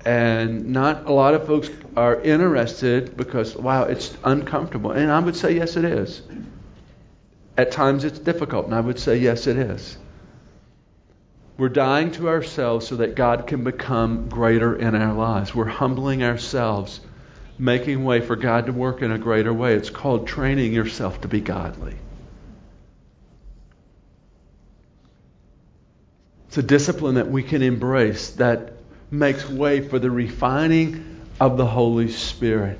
and 0.05 0.73
not 0.73 1.07
a 1.07 1.13
lot 1.13 1.35
of 1.35 1.47
folks 1.47 1.71
are 1.97 2.21
interested 2.21 3.17
because 3.17 3.55
wow, 3.55 3.85
it's 3.85 4.13
uncomfortable. 4.25 4.91
And 4.91 5.09
I 5.09 5.21
would 5.21 5.37
say 5.37 5.53
yes 5.53 5.77
it 5.77 5.85
is. 5.85 6.21
At 7.57 7.71
times 7.71 8.03
it's 8.03 8.19
difficult, 8.19 8.67
and 8.67 8.75
I 8.75 8.81
would 8.81 8.99
say, 8.99 9.17
yes, 9.17 9.47
it 9.47 9.57
is. 9.57 9.97
We're 11.59 11.71
dying 11.71 12.11
to 12.12 12.29
ourselves 12.29 12.87
so 12.87 12.97
that 12.97 13.14
God 13.14 13.47
can 13.47 13.64
become 13.64 14.29
greater 14.29 14.77
in 14.77 14.95
our 14.95 15.14
lives. 15.14 15.55
We're 15.55 15.64
humbling 15.64 16.23
ourselves, 16.23 17.01
making 17.59 18.05
way 18.05 18.21
for 18.21 18.37
God 18.37 18.66
to 18.66 18.73
work 18.73 19.01
in 19.01 19.11
a 19.11 19.19
greater 19.19 19.55
way. 19.55 19.75
It's 19.75 19.88
called 19.88 20.27
training 20.27 20.75
yourself 20.75 21.23
to 21.23 21.29
be 21.29 21.40
godly. 21.40 21.97
It's 26.49 26.59
a 26.59 26.62
discipline 26.62 27.14
that 27.14 27.31
we 27.31 27.42
can 27.42 27.62
embrace 27.62 28.31
that 28.33 28.75
makes 29.11 29.49
way 29.49 29.81
for 29.81 29.99
the 29.99 30.11
refining 30.11 31.21
of 31.40 31.57
the 31.57 31.66
Holy 31.66 32.11
Spirit. 32.11 32.79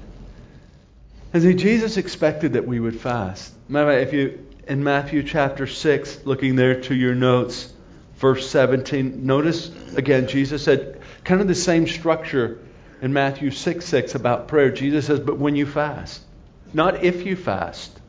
And 1.33 1.43
see, 1.43 1.55
Jesus 1.55 1.97
expected 1.97 2.55
that 2.55 2.67
we 2.67 2.79
would 2.79 3.01
fast. 3.01 3.53
If 3.71 4.13
you 4.13 4.47
in 4.67 4.85
Matthew 4.85 5.23
chapter 5.23 5.67
6, 5.67 6.27
looking 6.27 6.57
there 6.57 6.81
to 6.83 6.95
your 6.95 7.15
notes, 7.15 7.73
verse 8.17 8.49
17, 8.49 9.27
notice 9.27 9.71
again, 9.97 10.29
Jesus 10.29 10.65
said 10.65 11.01
kind 11.25 11.41
of 11.41 11.49
the 11.49 11.55
same 11.55 11.87
structure 11.87 12.59
in 13.03 13.13
Matthew 13.13 13.51
6 13.51 13.85
6 13.85 14.15
about 14.15 14.49
prayer. 14.49 14.71
Jesus 14.71 15.07
says, 15.07 15.21
But 15.21 15.39
when 15.39 15.57
you 15.57 15.67
fast, 15.67 16.23
not 16.73 17.05
if 17.05 17.27
you 17.27 17.37
fast, 17.37 18.01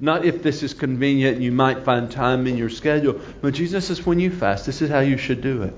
not 0.00 0.24
if 0.24 0.42
this 0.42 0.62
is 0.62 0.74
convenient 0.74 1.36
and 1.36 1.44
you 1.44 1.52
might 1.52 1.84
find 1.84 2.10
time 2.10 2.46
in 2.46 2.56
your 2.56 2.70
schedule, 2.70 3.20
but 3.40 3.54
Jesus 3.54 3.86
says, 3.86 4.04
When 4.04 4.20
you 4.20 4.30
fast, 4.30 4.66
this 4.66 4.82
is 4.82 4.90
how 4.90 5.00
you 5.00 5.16
should 5.16 5.40
do 5.40 5.62
it. 5.62 5.74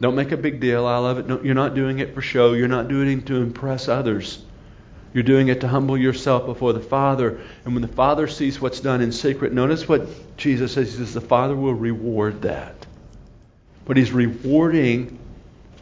Don't 0.00 0.14
make 0.14 0.32
a 0.32 0.36
big 0.36 0.60
deal 0.60 0.86
out 0.86 1.04
of 1.04 1.18
it. 1.18 1.26
No, 1.26 1.40
you're 1.42 1.54
not 1.54 1.74
doing 1.74 1.98
it 1.98 2.14
for 2.14 2.22
show. 2.22 2.54
You're 2.54 2.68
not 2.68 2.88
doing 2.88 3.18
it 3.18 3.26
to 3.26 3.36
impress 3.36 3.86
others. 3.86 4.42
You're 5.12 5.24
doing 5.24 5.48
it 5.48 5.62
to 5.62 5.68
humble 5.68 5.98
yourself 5.98 6.46
before 6.46 6.72
the 6.72 6.80
Father. 6.80 7.40
And 7.64 7.74
when 7.74 7.82
the 7.82 7.88
Father 7.88 8.28
sees 8.28 8.60
what's 8.60 8.80
done 8.80 9.00
in 9.00 9.10
secret, 9.10 9.52
notice 9.52 9.88
what 9.88 10.36
Jesus 10.36 10.72
says. 10.72 10.92
He 10.92 10.98
says, 10.98 11.14
The 11.14 11.20
Father 11.20 11.56
will 11.56 11.74
reward 11.74 12.42
that. 12.42 12.86
But 13.84 13.96
He's 13.96 14.12
rewarding 14.12 15.18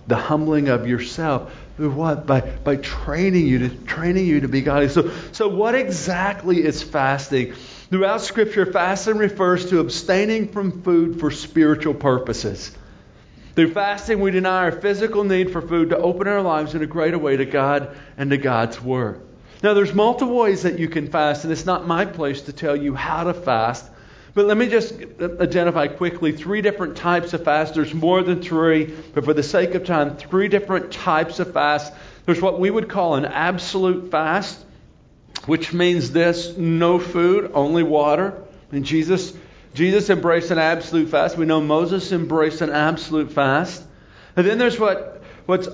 the 0.06 0.16
humbling 0.16 0.68
of 0.68 0.88
yourself. 0.88 1.54
Through 1.76 1.90
what? 1.90 2.26
By, 2.26 2.40
by 2.40 2.76
training 2.76 3.46
you 3.46 3.68
to 3.68 3.68
training 3.68 4.26
you 4.26 4.40
to 4.40 4.48
be 4.48 4.62
godly. 4.62 4.88
So, 4.88 5.12
so 5.32 5.48
what 5.48 5.74
exactly 5.74 6.64
is 6.64 6.82
fasting? 6.82 7.52
Throughout 7.90 8.22
Scripture, 8.22 8.66
fasting 8.66 9.18
refers 9.18 9.68
to 9.70 9.80
abstaining 9.80 10.48
from 10.48 10.82
food 10.82 11.20
for 11.20 11.30
spiritual 11.30 11.94
purposes. 11.94 12.72
Through 13.58 13.72
fasting, 13.72 14.20
we 14.20 14.30
deny 14.30 14.58
our 14.58 14.70
physical 14.70 15.24
need 15.24 15.50
for 15.50 15.60
food 15.60 15.90
to 15.90 15.98
open 15.98 16.28
our 16.28 16.42
lives 16.42 16.76
in 16.76 16.82
a 16.82 16.86
greater 16.86 17.18
way 17.18 17.36
to 17.36 17.44
God 17.44 17.96
and 18.16 18.30
to 18.30 18.36
God's 18.36 18.80
Word. 18.80 19.20
Now, 19.64 19.74
there's 19.74 19.92
multiple 19.92 20.36
ways 20.36 20.62
that 20.62 20.78
you 20.78 20.88
can 20.88 21.08
fast, 21.08 21.42
and 21.42 21.52
it's 21.52 21.66
not 21.66 21.84
my 21.84 22.04
place 22.04 22.42
to 22.42 22.52
tell 22.52 22.76
you 22.76 22.94
how 22.94 23.24
to 23.24 23.34
fast. 23.34 23.84
But 24.32 24.46
let 24.46 24.56
me 24.56 24.68
just 24.68 24.94
identify 25.20 25.88
quickly 25.88 26.30
three 26.30 26.62
different 26.62 26.98
types 26.98 27.32
of 27.32 27.42
fast. 27.42 27.74
There's 27.74 27.92
more 27.92 28.22
than 28.22 28.42
three, 28.42 28.94
but 29.12 29.24
for 29.24 29.34
the 29.34 29.42
sake 29.42 29.74
of 29.74 29.84
time, 29.84 30.16
three 30.16 30.46
different 30.46 30.92
types 30.92 31.40
of 31.40 31.52
fast. 31.52 31.92
There's 32.26 32.40
what 32.40 32.60
we 32.60 32.70
would 32.70 32.88
call 32.88 33.16
an 33.16 33.24
absolute 33.24 34.12
fast, 34.12 34.64
which 35.46 35.72
means 35.72 36.12
this 36.12 36.56
no 36.56 37.00
food, 37.00 37.50
only 37.54 37.82
water. 37.82 38.40
And 38.70 38.84
Jesus 38.84 39.32
Jesus 39.74 40.11
embraced 40.11 40.50
an 40.50 40.59
absolute 40.59 41.09
fast. 41.09 41.37
We 41.37 41.46
know 41.46 41.61
Moses 41.61 42.12
embraced 42.12 42.61
an 42.61 42.70
absolute 42.70 43.33
fast. 43.33 43.83
And 44.37 44.46
then 44.46 44.59
there's 44.59 44.78
what, 44.78 45.22
what's 45.46 45.68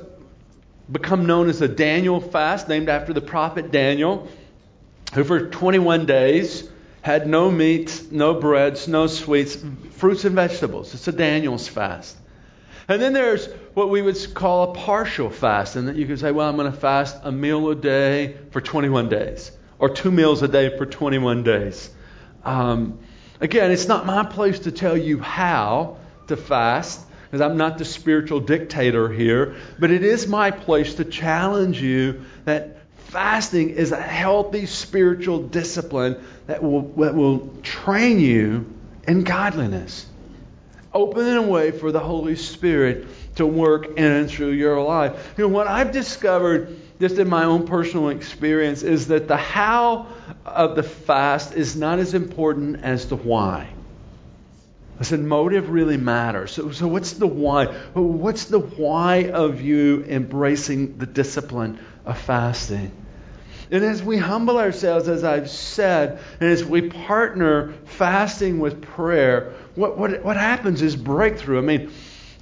become 0.91 1.27
known 1.27 1.49
as 1.49 1.59
the 1.59 1.69
Daniel 1.69 2.21
fast, 2.21 2.69
named 2.69 2.89
after 2.89 3.13
the 3.13 3.21
prophet 3.21 3.71
Daniel, 3.71 4.29
who 5.15 5.25
for 5.25 5.49
21 5.49 6.07
days 6.07 6.69
had 7.03 7.27
no 7.27 7.51
meats, 7.51 8.11
no 8.11 8.35
breads, 8.35 8.89
no 8.89 9.07
sweets, 9.07 9.57
fruits 9.93 10.25
and 10.25 10.35
vegetables. 10.35 10.95
It's 10.95 11.07
a 11.09 11.13
Daniel's 11.13 11.69
fast. 11.69 12.17
And 12.89 13.01
then 13.01 13.13
there's 13.13 13.47
what 13.75 13.89
we 13.89 14.03
would 14.03 14.35
call 14.35 14.71
a 14.71 14.75
partial 14.75 15.31
fast, 15.31 15.77
and 15.77 15.89
that 15.89 15.97
you 15.97 16.07
could 16.07 16.21
say, 16.21 16.33
well, 16.33 16.49
I'm 16.49 16.57
going 16.57 16.71
to 16.71 16.79
fast 16.79 17.17
a 17.23 17.33
meal 17.33 17.71
a 17.71 17.75
day 17.75 18.37
for 18.51 18.61
21 18.61 19.09
days, 19.09 19.51
or 19.79 19.89
two 19.89 20.11
meals 20.11 20.43
a 20.43 20.49
day 20.49 20.77
for 20.77 20.85
21 20.85 21.43
days. 21.43 21.91
Um, 22.45 22.99
Again, 23.41 23.71
it's 23.71 23.89
not 23.89 24.07
my 24.07 24.25
place 24.25 24.61
to 24.61 24.73
tell 24.73 24.97
you 24.97 25.19
how 25.19 25.99
to 26.29 26.37
fast, 26.37 27.01
because 27.25 27.41
I'm 27.41 27.57
not 27.57 27.79
the 27.79 27.85
spiritual 27.85 28.41
dictator 28.41 29.13
here, 29.13 29.57
but 29.79 29.91
it 29.91 30.05
is 30.05 30.27
my 30.27 30.51
place 30.51 30.95
to 30.95 31.05
challenge 31.05 31.81
you 31.81 32.25
that 32.45 32.79
fasting 33.09 33.71
is 33.71 33.93
a 33.93 34.01
healthy 34.01 34.67
spiritual 34.67 35.43
discipline 35.43 36.23
that 36.47 36.63
will, 36.63 36.83
that 36.97 37.15
will 37.15 37.51
train 37.63 38.21
you 38.21 38.73
in 39.07 39.25
godliness. 39.25 40.07
Opening 40.93 41.37
a 41.37 41.43
way 41.43 41.73
for 41.73 41.91
the 41.91 42.01
Holy 42.01 42.37
Spirit 42.37 43.07
to 43.37 43.47
work 43.47 43.87
in 43.97 44.05
and 44.05 44.31
through 44.31 44.51
your 44.51 44.81
life. 44.81 45.35
You 45.37 45.45
know, 45.45 45.49
what 45.49 45.67
I've 45.67 45.93
discovered 45.93 46.77
just 47.01 47.19
in 47.19 47.29
my 47.29 47.45
own 47.45 47.67
personal 47.67 48.09
experience, 48.11 48.83
is 48.83 49.09
that 49.09 49.29
the 49.29 49.37
how 49.37 50.07
of 50.45 50.77
the 50.77 50.83
fast 50.83 51.55
is 51.55 51.77
not 51.77 51.99
as 51.99 52.15
important 52.15 52.83
as 52.83 53.09
the 53.09 53.17
why. 53.17 53.69
I 54.99 55.03
said 55.03 55.21
motive 55.21 55.71
really 55.71 55.97
matters. 55.97 56.53
So, 56.53 56.71
so 56.71 56.87
what's 56.87 57.15
the 57.15 57.27
why? 57.27 57.67
What's 57.95 58.45
the 58.45 58.61
why 58.61 59.29
of 59.31 59.61
you 59.61 60.05
embracing 60.09 60.99
the 60.99 61.07
discipline 61.07 61.81
of 62.05 62.17
fasting? 62.17 62.93
And 63.73 63.83
as 63.83 64.03
we 64.03 64.19
humble 64.19 64.59
ourselves, 64.59 65.09
as 65.09 65.25
I've 65.25 65.51
said, 65.51 66.21
and 66.39 66.49
as 66.49 66.65
we 66.65 66.91
partner 66.91 67.75
fasting 67.87 68.61
with 68.61 68.83
prayer, 68.83 69.55
what, 69.75 69.99
what, 69.99 70.23
what 70.25 70.37
happens 70.37 70.81
is 70.81 70.95
breakthrough. 70.95 71.59
I 71.59 71.63
mean, 71.63 71.91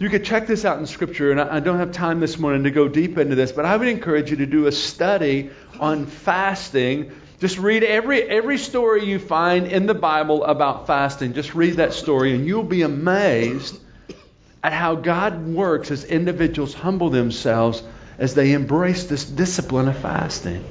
you 0.02 0.10
could 0.10 0.24
check 0.24 0.48
this 0.48 0.64
out 0.64 0.78
in 0.78 0.86
Scripture, 0.86 1.30
and 1.30 1.40
I 1.40 1.60
don't 1.60 1.78
have 1.78 1.92
time 1.92 2.18
this 2.18 2.38
morning 2.38 2.64
to 2.64 2.70
go 2.70 2.88
deep 2.88 3.18
into 3.18 3.36
this, 3.36 3.52
but 3.52 3.64
I 3.64 3.76
would 3.76 3.86
encourage 3.88 4.30
you 4.30 4.38
to 4.38 4.46
do 4.46 4.66
a 4.66 4.72
study 4.72 5.50
on 5.78 6.06
fasting 6.06 7.12
Just 7.42 7.58
read 7.58 7.82
every, 7.82 8.22
every 8.22 8.56
story 8.56 9.04
you 9.04 9.18
find 9.18 9.66
in 9.66 9.86
the 9.86 9.94
Bible 9.94 10.44
about 10.44 10.86
fasting. 10.86 11.32
Just 11.32 11.56
read 11.56 11.78
that 11.78 11.92
story, 11.92 12.36
and 12.36 12.46
you'll 12.46 12.62
be 12.62 12.82
amazed 12.82 13.80
at 14.62 14.72
how 14.72 14.94
God 14.94 15.48
works 15.48 15.90
as 15.90 16.04
individuals 16.04 16.72
humble 16.72 17.10
themselves 17.10 17.82
as 18.16 18.34
they 18.34 18.52
embrace 18.52 19.06
this 19.06 19.24
discipline 19.24 19.88
of 19.88 19.98
fasting. 19.98 20.64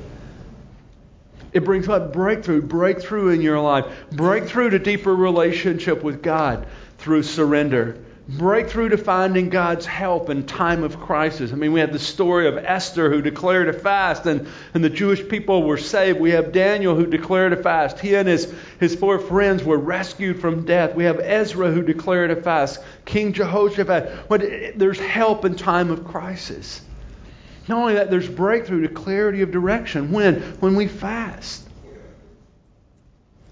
It 1.51 1.65
brings 1.65 1.89
what? 1.89 2.13
Breakthrough. 2.13 2.61
Breakthrough 2.61 3.31
in 3.31 3.41
your 3.41 3.59
life. 3.59 3.87
Breakthrough 4.09 4.69
to 4.69 4.79
deeper 4.79 5.13
relationship 5.13 6.01
with 6.01 6.23
God 6.23 6.67
through 6.99 7.23
surrender. 7.23 7.97
Breakthrough 8.37 8.89
to 8.89 8.97
finding 8.97 9.49
God's 9.49 9.85
help 9.85 10.29
in 10.29 10.45
time 10.45 10.83
of 10.83 10.99
crisis. 10.99 11.51
I 11.51 11.55
mean, 11.55 11.73
we 11.73 11.81
have 11.81 11.91
the 11.91 11.99
story 11.99 12.47
of 12.47 12.57
Esther 12.57 13.09
who 13.09 13.21
declared 13.21 13.67
a 13.67 13.73
fast, 13.73 14.25
and, 14.25 14.47
and 14.73 14.81
the 14.81 14.89
Jewish 14.89 15.27
people 15.27 15.63
were 15.63 15.77
saved. 15.77 16.19
We 16.19 16.31
have 16.31 16.53
Daniel 16.53 16.95
who 16.95 17.05
declared 17.05 17.51
a 17.51 17.61
fast. 17.61 17.99
He 17.99 18.15
and 18.15 18.27
his, 18.27 18.53
his 18.79 18.95
four 18.95 19.19
friends 19.19 19.63
were 19.63 19.77
rescued 19.77 20.39
from 20.39 20.65
death. 20.65 20.95
We 20.95 21.03
have 21.03 21.19
Ezra 21.19 21.71
who 21.71 21.81
declared 21.81 22.31
a 22.31 22.41
fast. 22.41 22.79
King 23.03 23.33
Jehoshaphat. 23.33 24.29
But 24.29 24.41
there's 24.75 24.99
help 24.99 25.43
in 25.43 25.55
time 25.55 25.91
of 25.91 26.05
crisis. 26.05 26.81
Not 27.67 27.79
only 27.79 27.93
that, 27.95 28.09
there's 28.09 28.29
breakthrough 28.29 28.87
to 28.87 28.93
clarity 28.93 29.41
of 29.41 29.51
direction. 29.51 30.11
When? 30.11 30.41
When 30.61 30.75
we 30.75 30.87
fast. 30.87 31.67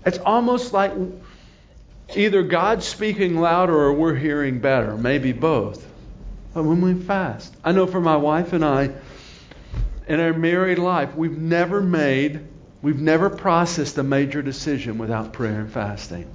It's 0.05 0.19
almost 0.19 0.71
like 0.73 0.93
either 2.15 2.43
God's 2.43 2.87
speaking 2.87 3.37
louder 3.39 3.75
or 3.75 3.93
we're 3.93 4.15
hearing 4.15 4.59
better, 4.59 4.97
maybe 4.97 5.31
both. 5.31 5.85
But 6.53 6.63
when 6.63 6.81
we 6.81 6.93
fast, 6.95 7.55
I 7.63 7.71
know 7.71 7.87
for 7.87 8.01
my 8.01 8.17
wife 8.17 8.53
and 8.53 8.65
I, 8.65 8.91
in 10.07 10.19
our 10.19 10.33
married 10.33 10.79
life, 10.79 11.15
we've 11.15 11.37
never 11.37 11.81
made, 11.81 12.47
we've 12.81 12.99
never 12.99 13.29
processed 13.29 13.97
a 13.97 14.03
major 14.03 14.41
decision 14.41 14.97
without 14.97 15.33
prayer 15.33 15.59
and 15.59 15.71
fasting. 15.71 16.27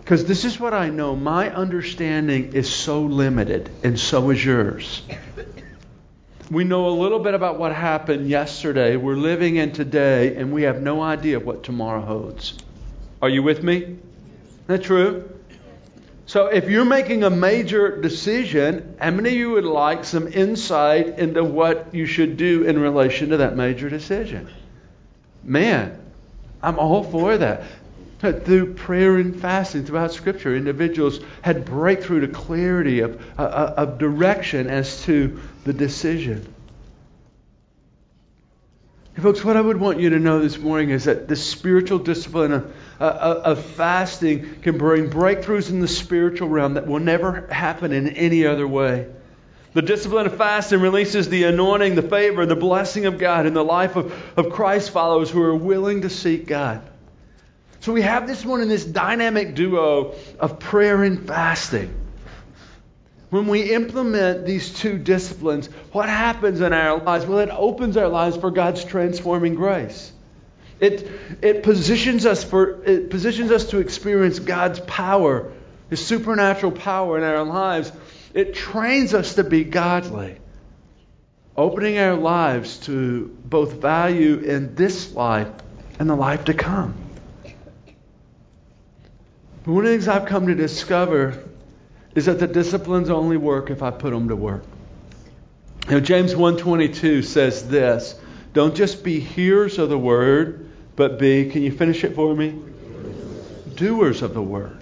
Because 0.00 0.24
this 0.26 0.44
is 0.44 0.60
what 0.60 0.74
I 0.74 0.90
know. 0.90 1.16
My 1.16 1.48
understanding 1.48 2.52
is 2.52 2.72
so 2.72 3.02
limited, 3.02 3.70
and 3.82 3.98
so 3.98 4.30
is 4.30 4.44
yours. 4.44 5.02
We 6.50 6.64
know 6.64 6.88
a 6.88 6.90
little 6.90 7.20
bit 7.20 7.32
about 7.32 7.58
what 7.58 7.72
happened 7.74 8.28
yesterday. 8.28 8.96
We're 8.96 9.16
living 9.16 9.56
in 9.56 9.72
today, 9.72 10.36
and 10.36 10.52
we 10.52 10.64
have 10.64 10.82
no 10.82 11.00
idea 11.00 11.40
what 11.40 11.62
tomorrow 11.62 12.02
holds. 12.02 12.58
Are 13.22 13.28
you 13.28 13.42
with 13.42 13.62
me? 13.62 13.96
That 14.66 14.82
true? 14.82 15.28
So, 16.26 16.46
if 16.46 16.70
you're 16.70 16.84
making 16.84 17.24
a 17.24 17.30
major 17.30 18.00
decision, 18.00 18.96
how 19.00 19.10
many 19.10 19.30
of 19.30 19.34
you 19.34 19.50
would 19.50 19.64
like 19.64 20.04
some 20.04 20.28
insight 20.28 21.18
into 21.18 21.42
what 21.42 21.94
you 21.94 22.06
should 22.06 22.36
do 22.36 22.62
in 22.62 22.78
relation 22.78 23.30
to 23.30 23.38
that 23.38 23.56
major 23.56 23.90
decision? 23.90 24.48
Man, 25.42 26.00
I'm 26.62 26.78
all 26.78 27.02
for 27.02 27.36
that. 27.36 27.64
Through 28.20 28.74
prayer 28.74 29.16
and 29.16 29.38
fasting 29.38 29.84
throughout 29.84 30.12
Scripture, 30.12 30.54
individuals 30.54 31.18
had 31.42 31.64
breakthrough 31.64 32.20
to 32.20 32.28
clarity 32.28 33.00
of, 33.00 33.20
uh, 33.36 33.42
uh, 33.42 33.74
of 33.78 33.98
direction 33.98 34.68
as 34.68 35.02
to 35.02 35.40
the 35.64 35.72
decision. 35.72 36.54
Hey, 39.14 39.22
folks, 39.22 39.44
what 39.44 39.56
I 39.56 39.60
would 39.60 39.78
want 39.78 39.98
you 39.98 40.10
to 40.10 40.20
know 40.20 40.40
this 40.40 40.56
morning 40.56 40.90
is 40.90 41.04
that 41.04 41.26
the 41.26 41.34
spiritual 41.36 41.98
discipline 41.98 42.52
of, 42.52 42.72
of 43.02 43.64
fasting 43.64 44.60
can 44.62 44.78
bring 44.78 45.10
breakthroughs 45.10 45.70
in 45.70 45.80
the 45.80 45.88
spiritual 45.88 46.48
realm 46.48 46.74
that 46.74 46.86
will 46.86 47.00
never 47.00 47.46
happen 47.48 47.92
in 47.92 48.08
any 48.08 48.46
other 48.46 48.66
way. 48.66 49.08
The 49.74 49.82
discipline 49.82 50.26
of 50.26 50.36
fasting 50.36 50.80
releases 50.80 51.28
the 51.28 51.44
anointing, 51.44 51.94
the 51.94 52.02
favor, 52.02 52.42
and 52.42 52.50
the 52.50 52.56
blessing 52.56 53.06
of 53.06 53.18
God 53.18 53.46
in 53.46 53.54
the 53.54 53.64
life 53.64 53.96
of, 53.96 54.12
of 54.36 54.50
Christ 54.50 54.90
followers 54.90 55.30
who 55.30 55.42
are 55.42 55.56
willing 55.56 56.02
to 56.02 56.10
seek 56.10 56.46
God. 56.46 56.82
So 57.80 57.92
we 57.92 58.02
have 58.02 58.26
this 58.26 58.44
morning 58.44 58.68
this 58.68 58.84
dynamic 58.84 59.54
duo 59.54 60.14
of 60.38 60.60
prayer 60.60 61.02
and 61.02 61.26
fasting. 61.26 61.92
When 63.30 63.48
we 63.48 63.72
implement 63.72 64.44
these 64.44 64.74
two 64.74 64.98
disciplines, 64.98 65.68
what 65.90 66.08
happens 66.08 66.60
in 66.60 66.74
our 66.74 66.98
lives? 66.98 67.24
Well, 67.24 67.38
it 67.38 67.48
opens 67.50 67.96
our 67.96 68.08
lives 68.08 68.36
for 68.36 68.50
God's 68.50 68.84
transforming 68.84 69.54
grace. 69.54 70.12
It, 70.82 71.08
it 71.40 71.62
positions 71.62 72.26
us 72.26 72.42
for 72.42 72.82
it 72.82 73.08
positions 73.08 73.52
us 73.52 73.66
to 73.66 73.78
experience 73.78 74.40
God's 74.40 74.80
power, 74.80 75.52
His 75.88 76.04
supernatural 76.04 76.72
power 76.72 77.16
in 77.16 77.22
our 77.22 77.44
lives. 77.44 77.92
It 78.34 78.54
trains 78.54 79.14
us 79.14 79.36
to 79.36 79.44
be 79.44 79.62
godly, 79.62 80.38
opening 81.56 81.98
our 81.98 82.16
lives 82.16 82.78
to 82.78 83.28
both 83.44 83.74
value 83.74 84.38
in 84.38 84.74
this 84.74 85.14
life 85.14 85.50
and 86.00 86.10
the 86.10 86.16
life 86.16 86.46
to 86.46 86.54
come. 86.54 86.94
But 89.64 89.72
one 89.72 89.84
of 89.84 89.90
the 89.90 89.96
things 89.96 90.08
I've 90.08 90.26
come 90.26 90.48
to 90.48 90.56
discover 90.56 91.44
is 92.16 92.26
that 92.26 92.40
the 92.40 92.48
disciplines 92.48 93.08
only 93.08 93.36
work 93.36 93.70
if 93.70 93.84
I 93.84 93.92
put 93.92 94.10
them 94.10 94.30
to 94.30 94.36
work. 94.36 94.64
Now, 95.88 96.00
James 96.00 96.34
1.22 96.34 97.22
says 97.22 97.68
this, 97.68 98.16
don't 98.52 98.74
just 98.74 99.02
be 99.02 99.20
hearers 99.20 99.78
of 99.78 99.88
the 99.88 99.98
word, 99.98 100.61
but 100.96 101.18
be, 101.18 101.50
can 101.50 101.62
you 101.62 101.72
finish 101.72 102.04
it 102.04 102.14
for 102.14 102.34
me? 102.34 102.60
Doers 103.74 104.22
of 104.22 104.34
the 104.34 104.42
word. 104.42 104.78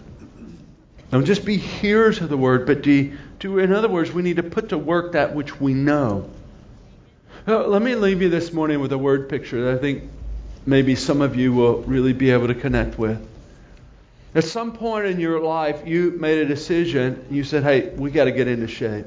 Don't 1.11 1.25
just 1.25 1.44
be 1.44 1.57
hearers 1.57 2.20
of 2.20 2.29
the 2.29 2.37
word, 2.37 2.66
but 2.66 2.83
do, 2.83 3.16
do 3.38 3.59
in 3.59 3.73
other 3.73 3.88
words, 3.88 4.12
we 4.12 4.23
need 4.23 4.37
to 4.37 4.42
put 4.42 4.68
to 4.68 4.79
work 4.79 5.12
that 5.12 5.35
which 5.35 5.61
we 5.61 5.75
know. 5.75 6.31
Now, 7.46 7.66
let 7.66 7.83
me 7.83 7.94
leave 7.94 8.23
you 8.23 8.29
this 8.29 8.53
morning 8.53 8.81
with 8.81 8.92
a 8.92 8.99
word 8.99 9.29
picture 9.29 9.64
that 9.64 9.75
I 9.75 9.79
think 9.79 10.05
maybe 10.66 10.94
some 10.94 11.20
of 11.20 11.37
you 11.37 11.53
will 11.53 11.83
really 11.83 12.12
be 12.12 12.31
able 12.31 12.49
to 12.49 12.55
connect 12.55 12.99
with. 12.99 13.27
At 14.35 14.44
some 14.44 14.73
point 14.73 15.07
in 15.07 15.18
your 15.18 15.40
life, 15.40 15.87
you 15.87 16.12
made 16.12 16.38
a 16.38 16.44
decision. 16.44 17.27
You 17.31 17.42
said, 17.42 17.64
hey, 17.64 17.88
we 17.96 18.11
got 18.11 18.25
to 18.25 18.33
get 18.33 18.46
into 18.46 18.68
shape. 18.68 19.07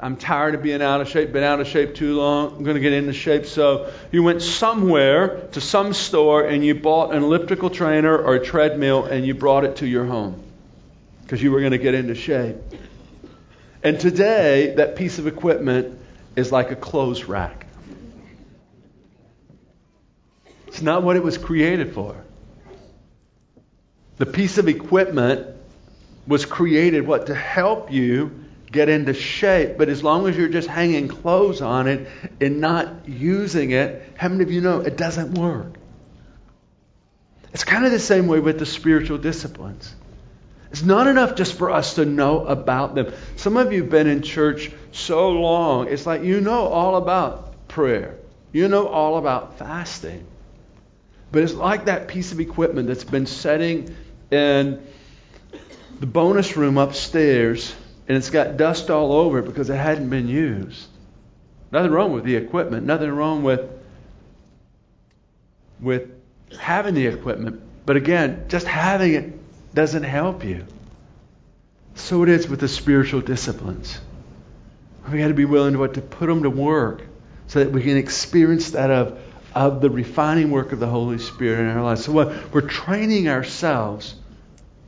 I'm 0.00 0.16
tired 0.16 0.54
of 0.54 0.62
being 0.62 0.80
out 0.80 1.00
of 1.00 1.08
shape, 1.08 1.32
been 1.32 1.42
out 1.42 1.60
of 1.60 1.66
shape 1.66 1.94
too 1.94 2.16
long. 2.16 2.56
I'm 2.56 2.64
going 2.64 2.76
to 2.76 2.80
get 2.80 2.92
into 2.92 3.12
shape. 3.12 3.46
So 3.46 3.92
you 4.12 4.22
went 4.22 4.42
somewhere 4.42 5.48
to 5.52 5.60
some 5.60 5.92
store 5.92 6.44
and 6.44 6.64
you 6.64 6.74
bought 6.74 7.14
an 7.14 7.22
elliptical 7.22 7.70
trainer 7.70 8.16
or 8.16 8.36
a 8.36 8.44
treadmill 8.44 9.04
and 9.04 9.26
you 9.26 9.34
brought 9.34 9.64
it 9.64 9.76
to 9.76 9.86
your 9.86 10.04
home 10.04 10.42
because 11.22 11.42
you 11.42 11.50
were 11.50 11.60
going 11.60 11.72
to 11.72 11.78
get 11.78 11.94
into 11.94 12.14
shape. 12.14 12.56
And 13.82 13.98
today, 13.98 14.74
that 14.76 14.96
piece 14.96 15.18
of 15.18 15.26
equipment 15.26 16.00
is 16.36 16.52
like 16.52 16.70
a 16.70 16.76
clothes 16.76 17.24
rack. 17.24 17.66
It's 20.68 20.82
not 20.82 21.02
what 21.02 21.16
it 21.16 21.22
was 21.22 21.38
created 21.38 21.94
for. 21.94 22.24
The 24.18 24.26
piece 24.26 24.58
of 24.58 24.68
equipment 24.68 25.46
was 26.26 26.44
created 26.44 27.06
what 27.06 27.26
to 27.26 27.34
help 27.34 27.90
you 27.90 28.44
get 28.70 28.88
into 28.88 29.14
shape, 29.14 29.78
but 29.78 29.88
as 29.88 30.02
long 30.02 30.28
as 30.28 30.36
you're 30.36 30.48
just 30.48 30.68
hanging 30.68 31.08
clothes 31.08 31.62
on 31.62 31.88
it 31.88 32.08
and 32.40 32.60
not 32.60 33.08
using 33.08 33.70
it, 33.70 34.12
how 34.16 34.28
many 34.28 34.42
of 34.42 34.50
you 34.50 34.60
know 34.60 34.80
it 34.80 34.96
doesn't 34.96 35.34
work? 35.34 35.74
It's 37.52 37.64
kind 37.64 37.86
of 37.86 37.92
the 37.92 37.98
same 37.98 38.26
way 38.26 38.40
with 38.40 38.58
the 38.58 38.66
spiritual 38.66 39.18
disciplines. 39.18 39.94
It's 40.70 40.82
not 40.82 41.06
enough 41.06 41.34
just 41.34 41.56
for 41.56 41.70
us 41.70 41.94
to 41.94 42.04
know 42.04 42.44
about 42.44 42.94
them. 42.94 43.12
Some 43.36 43.56
of 43.56 43.72
you 43.72 43.82
have 43.82 43.90
been 43.90 44.06
in 44.06 44.22
church 44.22 44.70
so 44.92 45.30
long, 45.30 45.88
it's 45.88 46.04
like 46.04 46.22
you 46.22 46.40
know 46.40 46.66
all 46.66 46.96
about 46.96 47.68
prayer. 47.68 48.18
You 48.52 48.68
know 48.68 48.86
all 48.86 49.16
about 49.16 49.58
fasting. 49.58 50.26
But 51.32 51.42
it's 51.42 51.54
like 51.54 51.86
that 51.86 52.08
piece 52.08 52.32
of 52.32 52.40
equipment 52.40 52.88
that's 52.88 53.04
been 53.04 53.26
sitting 53.26 53.94
in 54.30 54.86
the 56.00 56.06
bonus 56.06 56.56
room 56.56 56.78
upstairs, 56.78 57.74
and 58.08 58.16
it's 58.16 58.30
got 58.30 58.56
dust 58.56 58.90
all 58.90 59.12
over 59.12 59.38
it 59.38 59.44
because 59.44 59.68
it 59.68 59.76
hadn't 59.76 60.08
been 60.08 60.28
used. 60.28 60.88
Nothing 61.70 61.90
wrong 61.92 62.12
with 62.12 62.24
the 62.24 62.36
equipment. 62.36 62.86
Nothing 62.86 63.10
wrong 63.10 63.42
with 63.42 63.70
with 65.80 66.10
having 66.58 66.94
the 66.94 67.06
equipment. 67.06 67.60
But 67.84 67.96
again, 67.96 68.46
just 68.48 68.66
having 68.66 69.14
it 69.14 69.74
doesn't 69.74 70.02
help 70.02 70.44
you. 70.44 70.66
So 71.94 72.22
it 72.22 72.30
is 72.30 72.48
with 72.48 72.60
the 72.60 72.68
spiritual 72.68 73.20
disciplines. 73.20 74.00
We 75.10 75.18
got 75.18 75.28
to 75.28 75.34
be 75.34 75.44
willing 75.44 75.74
to, 75.74 75.88
to 75.88 76.00
put 76.00 76.26
them 76.26 76.42
to 76.42 76.50
work 76.50 77.02
so 77.46 77.60
that 77.60 77.72
we 77.72 77.82
can 77.82 77.96
experience 77.96 78.70
that 78.72 78.90
of, 78.90 79.20
of 79.54 79.80
the 79.80 79.90
refining 79.90 80.50
work 80.50 80.72
of 80.72 80.80
the 80.80 80.86
Holy 80.86 81.18
Spirit 81.18 81.60
in 81.60 81.68
our 81.68 81.82
lives. 81.82 82.04
So 82.04 82.12
we're 82.52 82.60
training 82.60 83.28
ourselves 83.28 84.14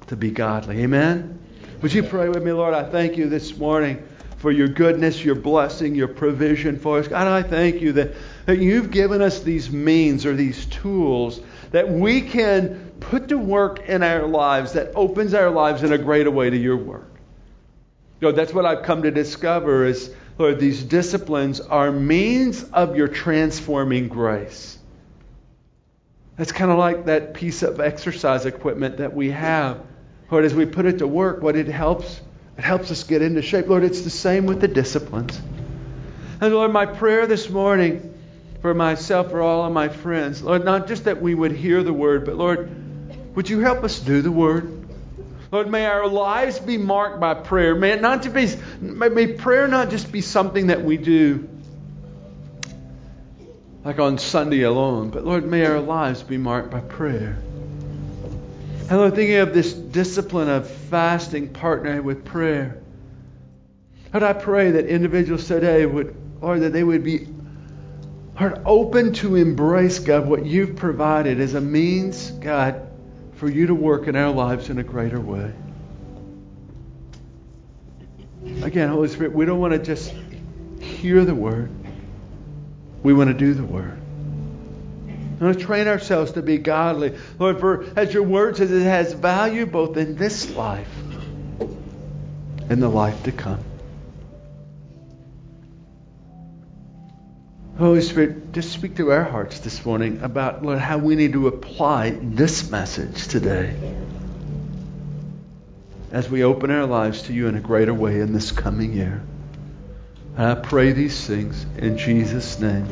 to 0.09 0.17
be 0.17 0.31
godly. 0.31 0.83
Amen? 0.83 1.39
Would 1.83 1.95
you 1.95 2.03
pray 2.03 2.29
with 2.29 2.43
me, 2.43 2.53
Lord? 2.53 2.75
I 2.75 2.83
thank 2.83 3.17
you 3.17 3.31
this 3.31 3.57
morning 3.57 4.07
for 4.37 4.51
your 4.51 4.69
goodness, 4.69 5.25
your 5.25 5.35
blessing, 5.35 5.95
your 5.95 6.09
provision 6.09 6.79
for 6.79 6.99
us. 6.99 7.09
God, 7.09 7.27
I 7.27 7.43
thank 7.43 7.81
you 7.81 7.93
that, 7.93 8.13
that 8.45 8.59
you've 8.59 8.91
given 8.91 9.23
us 9.23 9.41
these 9.41 9.71
means 9.71 10.27
or 10.27 10.35
these 10.35 10.67
tools 10.67 11.41
that 11.71 11.89
we 11.89 12.21
can 12.21 12.93
put 13.01 13.29
to 13.29 13.39
work 13.39 13.89
in 13.89 14.03
our 14.03 14.27
lives 14.27 14.75
that 14.75 14.93
opens 14.95 15.33
our 15.33 15.49
lives 15.49 15.83
in 15.83 15.93
a 15.95 15.99
greater 15.99 16.31
way 16.31 16.51
to 16.51 16.57
your 16.57 16.77
work. 16.77 17.11
Lord, 18.21 18.37
that's 18.37 18.53
what 18.53 18.67
I've 18.67 18.83
come 18.83 19.05
to 19.05 19.11
discover 19.11 19.87
is, 19.87 20.15
Lord, 20.37 20.61
these 20.61 20.83
disciplines 20.83 21.61
are 21.61 21.91
means 21.91 22.63
of 22.63 22.95
your 22.95 23.09
transforming 23.09 24.09
grace. 24.09 24.79
That's 26.37 26.53
kind 26.53 26.71
of 26.71 26.77
like 26.77 27.07
that 27.07 27.33
piece 27.33 27.63
of 27.63 27.81
exercise 27.81 28.45
equipment 28.45 28.99
that 28.99 29.15
we 29.15 29.31
have. 29.31 29.81
Lord, 30.31 30.45
as 30.45 30.55
we 30.55 30.65
put 30.67 30.87
it 30.87 30.99
to 30.99 31.07
work, 31.07 31.43
what 31.43 31.57
it 31.57 31.67
helps, 31.67 32.21
it 32.57 32.63
helps 32.63 32.91
us 32.91 33.03
get 33.05 33.23
into 33.23 33.43
shape. 33.43 33.67
Lord, 33.67 33.83
it's 33.83 34.03
the 34.03 34.11
same 34.11 34.47
with 34.47 34.61
the 34.61 34.69
disciplines. 34.69 35.41
And 36.41 36.55
Lord, 36.55 36.73
my 36.73 36.87
prayer 36.87 37.27
this 37.27 37.51
morning 37.51 38.15
for 38.63 38.73
myself, 38.73 39.31
for 39.31 39.43
all 39.43 39.65
of 39.65 39.73
my 39.73 39.89
friends, 39.89 40.43
Lord, 40.43 40.65
not 40.65 40.87
just 40.87 41.05
that 41.05 41.21
we 41.21 41.35
would 41.35 41.53
hear 41.53 41.83
the 41.83 41.93
word, 41.93 42.25
but 42.27 42.37
Lord, 42.37 42.71
would 43.35 43.49
you 43.49 43.61
help 43.61 43.83
us 43.83 43.99
do 43.99 44.23
the 44.23 44.31
word? 44.31 44.77
Lord, 45.51 45.69
may 45.69 45.87
our 45.87 46.07
lives 46.07 46.61
be 46.61 46.79
marked 46.79 47.19
by 47.19 47.35
prayer. 47.35 47.75
May 47.75 47.91
it 47.91 48.01
not 48.01 48.23
just 48.23 48.35
be, 48.35 48.47
may 48.81 49.33
prayer 49.33 49.67
not 49.67 49.91
just 49.91 50.13
be 50.13 50.21
something 50.21 50.69
that 50.69 50.85
we 50.85 50.97
do 50.97 51.49
like 53.85 53.99
on 53.99 54.19
Sunday 54.19 54.63
alone, 54.63 55.11
but 55.11 55.25
Lord, 55.25 55.45
may 55.45 55.65
our 55.65 55.81
lives 55.81 56.23
be 56.23 56.37
marked 56.37 56.71
by 56.71 56.81
prayer. 56.81 57.39
And 58.91 58.99
Lord, 58.99 59.15
thinking 59.15 59.37
of 59.37 59.55
this 59.55 59.73
discipline 59.73 60.49
of 60.49 60.69
fasting 60.69 61.51
partnering 61.51 62.03
with 62.03 62.25
prayer. 62.25 62.83
Lord, 64.13 64.25
I 64.25 64.33
pray 64.33 64.73
that 64.73 64.87
individuals 64.87 65.47
today 65.47 65.87
would, 65.87 66.17
Lord, 66.43 66.63
that 66.63 66.73
they 66.73 66.83
would 66.83 67.05
be 67.05 67.29
Lord, 68.41 68.61
open 68.67 69.13
to 69.15 69.37
embrace, 69.37 70.01
God, 70.01 70.27
what 70.27 70.45
you've 70.45 70.75
provided 70.75 71.41
as 71.41 71.55
a 71.55 71.61
means, 71.61 72.33
God, 72.33 72.91
for 73.35 73.49
you 73.49 73.69
to 73.69 73.75
work 73.77 74.09
in 74.09 74.17
our 74.17 74.33
lives 74.33 74.71
in 74.71 74.79
a 74.79 74.83
greater 74.83 75.21
way. 75.21 75.53
Again, 78.63 78.89
Holy 78.89 79.07
Spirit, 79.07 79.33
we 79.35 79.45
don't 79.45 79.61
want 79.61 79.73
to 79.73 79.79
just 79.79 80.13
hear 80.81 81.25
the 81.25 81.35
word, 81.35 81.71
we 83.05 83.15
want 83.15 83.29
to 83.29 83.35
do 83.35 83.55
the 83.55 83.63
word. 83.65 84.00
We 85.41 85.47
want 85.47 85.59
to 85.59 85.65
train 85.65 85.89
ourselves 85.89 86.33
to 86.33 86.43
be 86.43 86.59
godly. 86.59 87.17
Lord, 87.39 87.61
for 87.61 87.87
as 87.97 88.13
your 88.13 88.25
word 88.25 88.59
says, 88.59 88.71
it 88.71 88.83
has 88.83 89.15
value 89.15 89.65
both 89.65 89.97
in 89.97 90.15
this 90.17 90.55
life 90.55 90.95
and 92.69 92.83
the 92.83 92.89
life 92.89 93.23
to 93.23 93.33
come. 93.33 93.65
Holy 97.79 98.03
Spirit, 98.03 98.53
just 98.53 98.71
speak 98.73 98.97
to 98.97 99.11
our 99.11 99.25
hearts 99.25 99.61
this 99.61 99.87
morning 99.87 100.21
about, 100.21 100.63
Lord, 100.63 100.79
how 100.79 100.99
we 100.99 101.17
need 101.17 101.33
to 101.33 101.49
apply 101.49 102.11
this 102.11 102.71
message 102.71 103.27
today 103.29 103.75
as 106.13 106.29
we 106.29 106.45
open 106.45 106.71
our 106.71 106.85
lives 106.85 107.23
to 107.23 107.33
you 107.33 107.47
in 107.47 107.55
a 107.55 107.61
greater 107.61 107.95
way 107.95 108.21
in 108.21 108.35
this 108.35 108.53
coming 108.53 108.93
year. 108.93 109.23
I 110.37 110.55
pray 110.57 110.93
these 110.93 111.27
things 111.27 111.65
in 111.79 111.97
Jesus' 111.97 112.61
name. 112.61 112.87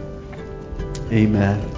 Amen. 1.13 1.78